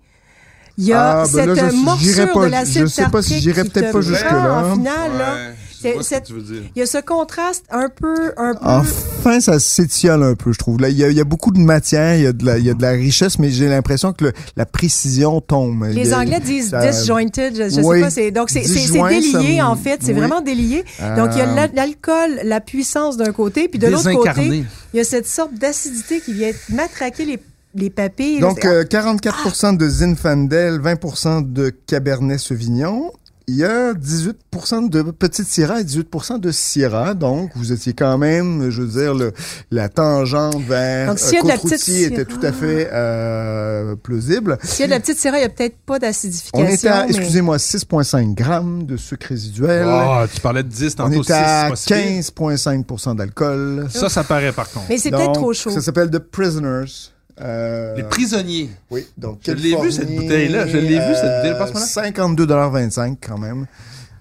[0.78, 3.08] Il y a Ah, ben cette là, je- euh, morsure pas- de l'acide je sais
[3.10, 4.64] pas si j'irais qui peut-être pas jusque-là.
[4.64, 5.54] En final, là, Ouais,
[5.92, 6.62] vois ce que cette- tu veux dire.
[6.74, 8.60] il y a ce contraste un peu, un peu.
[8.64, 10.80] Enfin, ça s'étiole un peu, je trouve.
[10.80, 12.58] Là, il y a, il y a beaucoup de matière, il y a de la,
[12.58, 15.84] il y a de la richesse, mais j'ai l'impression que le- la précision tombe.
[15.90, 17.96] Les a- Anglais disent ça- disjointed, je, je Oui.
[17.98, 18.10] sais pas.
[18.10, 19.98] C'est, donc, c'est, délié, ça en fait.
[20.02, 20.18] C'est oui.
[20.18, 20.84] vraiment délié.
[21.16, 24.64] Donc, il y a Euh, la- l'alcool, la puissance d'un côté, puis de l'autre côté,
[24.92, 27.38] il y a cette sorte d'acidité qui vient matraquer les,
[27.74, 28.40] les papilles.
[28.40, 33.12] Donc, C'est- euh, 44% de Zinfandel, 20% de Cabernet Sauvignon.
[33.48, 37.14] Il y a 18% de Petite Syrah et 18% de Syrah.
[37.14, 39.32] Donc, vous étiez quand même, je veux dire, le,
[39.70, 43.96] la tangente vers Donc, s'il y a de la petite était tout à fait euh,
[43.96, 44.58] plausible.
[44.62, 46.66] S'il y a de la petite syrah, il n'y a peut-être pas d'acidification.
[46.66, 49.86] On était à, mais- excusez-moi, 6,5 grammes de sucre résiduel.
[49.88, 51.96] Ah, tu parlais de 10 On tantôt, était 6, à pas si pire.
[51.96, 53.86] 15,5% d'alcool.
[53.90, 54.86] Ça, ça paraît par contre.
[54.88, 55.70] Mais c'est peut-être trop chaud.
[55.70, 57.11] Ça s'appelle The Prisoners.
[57.40, 58.70] Euh, Les prisonniers.
[58.90, 60.66] Oui, donc Je l'ai vu, cette bouteille-là.
[60.66, 61.52] Je l'ai vu, cette bouteille.
[61.52, 61.66] Là.
[61.66, 63.66] 52,25 quand même.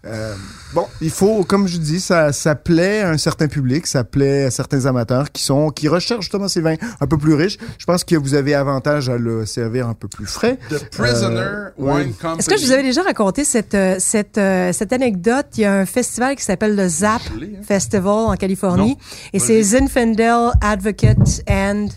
[0.03, 0.33] Euh,
[0.73, 4.45] bon, il faut, comme je dis, ça, ça plaît à un certain public, ça plaît
[4.45, 7.59] à certains amateurs qui sont, qui recherchent justement ces vins un peu plus riches.
[7.77, 10.57] Je pense que vous avez avantage à le servir un peu plus frais.
[10.71, 12.13] The Prisoner Euh, Wine ouais.
[12.19, 12.39] Company.
[12.39, 14.39] Est-ce que je vous avais déjà raconté cette, cette,
[14.73, 15.45] cette anecdote?
[15.57, 17.45] Il y a un festival qui s'appelle le ZAP hein.
[17.61, 18.93] Festival en Californie.
[18.93, 18.97] Non.
[19.33, 21.89] Et c'est Zinfandel Advocate and...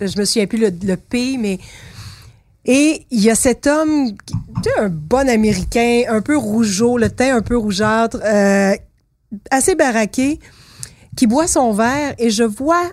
[0.00, 1.58] Je me souviens plus le, le P, mais...
[2.64, 4.34] Et il y a cet homme, tu
[4.64, 8.74] sais, un bon Américain, un peu rougeau, le teint un peu rougeâtre, euh,
[9.50, 10.38] assez baraqué,
[11.16, 12.90] qui boit son verre et je vois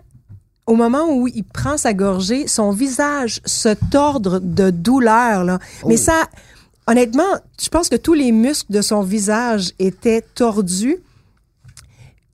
[0.68, 5.43] au moment où il prend sa gorgée, son visage se tordre de douleur.
[5.43, 5.60] Là.
[5.86, 6.28] Mais ça,
[6.88, 7.24] honnêtement,
[7.62, 10.97] je pense que tous les muscles de son visage étaient tordus.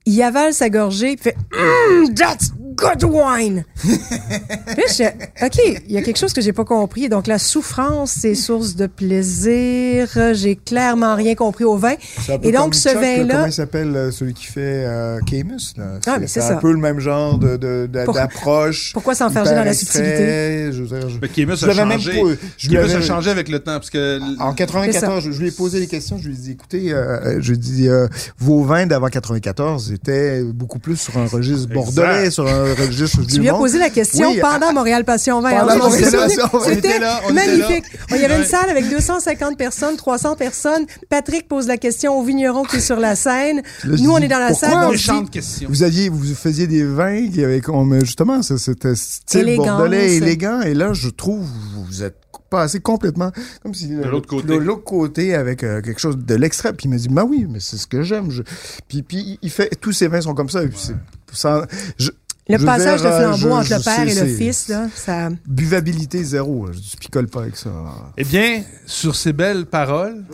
[0.06, 3.64] Il avale sa gorgée, puis fait mm, That's good wine!
[3.82, 7.08] Puis je- OK, il y a quelque chose que j'ai pas compris.
[7.08, 10.08] Donc, la souffrance, c'est source de plaisir.
[10.34, 11.94] J'ai clairement rien compris au vin.
[12.42, 15.74] Et donc, ce vin-là- Comment il s'appelle euh, celui qui fait euh, Camus?
[16.06, 16.54] Ah, c'est un ça.
[16.56, 18.92] peu le même genre de, de- d'approche.
[18.92, 20.70] Pourquoi s'enferger dans la subtilité?
[20.72, 22.20] Je veux dire, je- Mais Kémus Je a même changé.
[22.22, 24.20] pas- je lui Kémus avais- a changé avec le temps, parce que...
[24.40, 26.18] En 94, je, je lui ai posé des questions.
[26.18, 28.06] Je lui ai dit, écoutez, euh, je lui ai dit, euh,
[28.38, 33.40] vos vins d'avant 94 étaient beaucoup plus sur un registre bordelais, sur un registre Tu
[33.40, 35.50] lui as posé la question Oui, pendant Montréal Passion 20.
[35.50, 36.46] Pendant hein, je Montréal me souviens.
[36.46, 36.58] Passion 20.
[36.66, 37.84] On était C'était magnifique.
[38.10, 40.86] Il y avait une salle avec 250 personnes, 300 personnes.
[41.08, 43.62] Patrick pose la question au vigneron qui est sur la scène.
[43.84, 45.18] Là, Nous, on est dans la pourquoi salle.
[45.18, 45.68] on dit, question?
[45.70, 49.66] Vous aviez, vous faisiez des vins qui avaient comme, justement, c'était style Élégance.
[49.66, 50.60] bordelais élégant.
[50.62, 51.46] Et là, je trouve,
[51.88, 52.16] vous êtes
[52.50, 53.30] passé complètement,
[53.62, 54.46] comme si de l'autre côté.
[54.48, 56.74] de l'autre côté avec euh, quelque chose de l'extrait.
[56.74, 58.30] Puis il m'a dit, bah oui, mais c'est ce que j'aime.
[58.30, 58.42] Je-
[58.88, 60.62] Puis, puis il fait, tous ses vins sont comme ça.
[60.62, 60.94] Et puis c'est,
[61.32, 61.66] ça,
[61.98, 62.10] je-
[62.52, 64.68] Le je passage dire, de flambeau je- entre je le père sais, et le fils,
[64.68, 65.28] là, ça...
[65.46, 66.68] Buvabilité zéro.
[66.72, 67.70] Je picole pas avec ça.
[68.16, 70.24] Eh bien, sur ces belles paroles,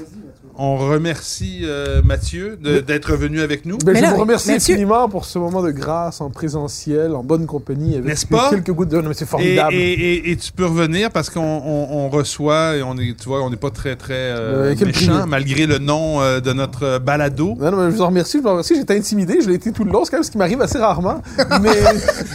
[0.58, 3.78] on remercie euh, Mathieu d'être venu avec nous.
[3.78, 7.14] Ben, Mais je là, vous remercie Mathieu- infiniment pour ce moment de grâce en présentiel,
[7.14, 8.50] en bonne compagnie, avec N'est-ce pas?
[8.50, 9.00] quelques gouttes de...
[9.00, 9.72] Mais c'est formidable.
[9.74, 13.28] et- et- et tu peux revenir parce qu'on on- on reçoit et on est, tu
[13.28, 16.98] vois, on n'est pas très très euh, Euh, méchant malgré le nom euh, de notre
[16.98, 17.54] balado.
[17.58, 18.38] Non, non, mais je vous en remercie.
[18.38, 18.74] Je vous en remercie.
[18.74, 19.38] J'étais intimidé.
[19.40, 20.04] Je l'ai été tout le long.
[20.04, 21.22] C'est quand même ce qui m'arrive assez rarement.
[21.38, 21.70] Mais, mais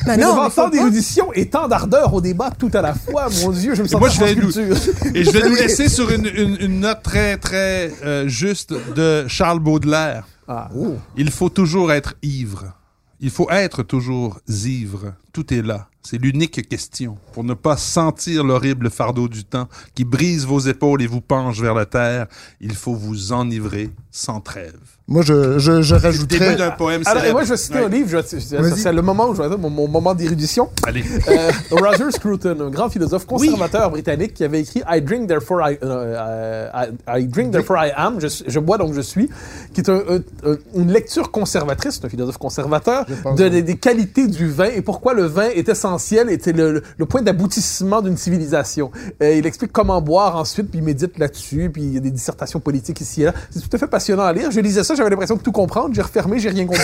[0.06, 3.52] Ben mais faut tant d'érudition et tant d'ardeur au débat tout à la fois, mon
[3.52, 4.76] Dieu, je me sens moi, je vais nous- culture.
[5.14, 9.26] Et je vais nous laisser sur une, une- une note très très euh, juste de
[9.28, 10.26] Charles Baudelaire.
[10.48, 10.70] Ah.
[11.18, 12.74] Il faut toujours être ivre.
[13.20, 15.14] Il faut être toujours ivre.
[15.34, 15.88] Tout est là.
[16.06, 17.18] C'est l'unique question.
[17.32, 21.60] Pour ne pas sentir l'horrible fardeau du temps qui brise vos épaules et vous penche
[21.62, 22.28] vers la terre,
[22.60, 24.76] il faut vous enivrer sans trêve.
[25.08, 26.56] Moi, je, je, je Début rajouterais.
[26.58, 27.86] d'un poème Alors, moi, je vais citer Ouais.
[27.86, 28.22] un livre.
[28.22, 30.70] C'est le moment où je vais dire mon, mon moment d'érudition.
[30.86, 31.04] Allez.
[31.30, 35.78] Euh, Roger Scruton, un grand philosophe conservateur britannique qui avait écrit I drink therefore I,
[35.84, 39.30] euh, I, I drink therefore I am, je, je bois donc je suis,
[39.74, 43.06] qui est un- un- un- une lecture conservatrice, c'est un philosophe conservateur,
[43.38, 46.84] de, des, des qualités du vin et pourquoi le vin est essentiel, était le, le-
[46.98, 48.92] le point d'aboutissement d'une civilisation.
[49.22, 52.12] Euh, il explique comment boire ensuite, puis il médite là-dessus, puis il y a des
[52.12, 53.34] dissertations politiques ici et là.
[53.52, 54.52] C'est tout à fait passionnant à lire.
[54.52, 55.94] Je lisais ça, j'avais l'impression de tout comprendre.
[55.94, 56.82] J'ai refermé, j'ai rien compris.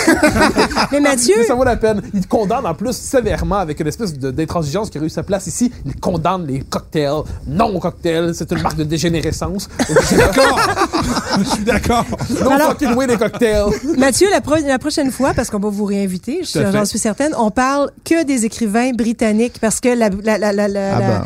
[0.91, 2.01] Mais Mathieu, Mais ça vaut la peine.
[2.13, 5.71] Il condamne en plus sévèrement avec une espèce d'intransigeance qui a eu sa place ici.
[5.85, 7.23] Il condamne les cocktails.
[7.47, 9.69] Non aux cocktails, c'est une marque de dégénérescence.
[10.17, 10.59] D'accord.
[11.39, 12.05] je suis d'accord.
[12.43, 13.65] Non Alors- fucking way les cocktails.
[13.97, 17.51] Mathieu, la, pro- la prochaine fois, parce qu'on va vous réinviter, j'en suis certaine, on
[17.51, 21.23] parle que des écrivains britanniques parce que la, la, la, la, la- Ah ben,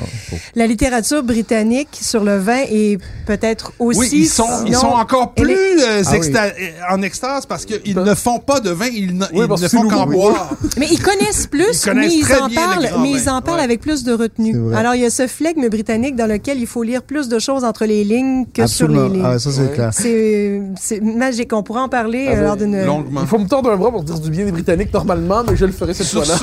[0.56, 4.00] la littérature britannique sur le vin est peut-être aussi...
[4.00, 7.66] Oui, ils sont, ils sont encore plus est- euh, Ah exta- euh, en extase parce
[7.66, 10.52] qu'ils ne font pas de vin, ils, ne- Oui, ils font qu'en boire.
[10.78, 13.64] Mais ils connaissent plus, Ils connaissent mais ils en parlent, mais ils en parlent Ouais.
[13.64, 14.74] avec plus de retenue.
[14.74, 17.64] Alors, il y a ce flegme britannique dans lequel il faut lire plus de choses
[17.64, 19.02] entre les lignes que absolument.
[19.06, 19.26] sur les lignes.
[19.26, 19.70] Ah, ça, c'est Ouais.
[19.76, 19.90] clair.
[19.94, 21.52] C'est c'est magique.
[21.54, 22.86] On pourra en parler Ah euh, ben, lors d'une...
[22.86, 23.22] Longuement.
[23.22, 25.66] Il faut me tordre un bras pour dire du bien des Britanniques normalement, mais je
[25.66, 26.38] le ferai cette Sur, fois-là.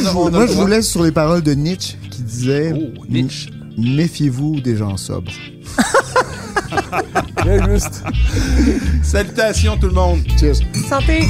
[0.00, 3.50] Moi, je, moi, vous laisse sur les paroles de Nietzsche qui disait Oh, Nietzsche.
[3.76, 5.30] Méfiez-vous des gens sobres.
[7.44, 8.02] Bien juste.
[9.02, 10.20] Salutations tout le monde.
[10.38, 10.56] Cheers.
[10.88, 11.22] Santé!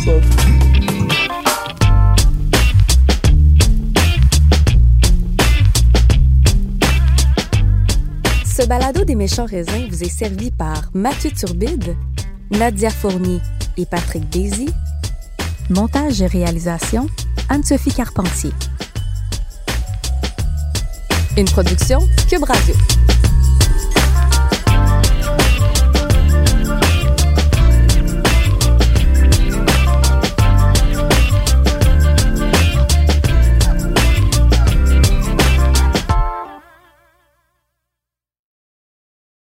[8.45, 11.97] Ce balado des méchants raisins vous est servi par Mathieu Turbide,
[12.51, 13.41] Nadia Fournier
[13.77, 14.71] et Patrick Daisy.
[15.71, 17.09] Montage et réalisation,
[17.49, 18.51] Anne-Sophie Carpentier.
[21.37, 22.75] Une production Cube Radio.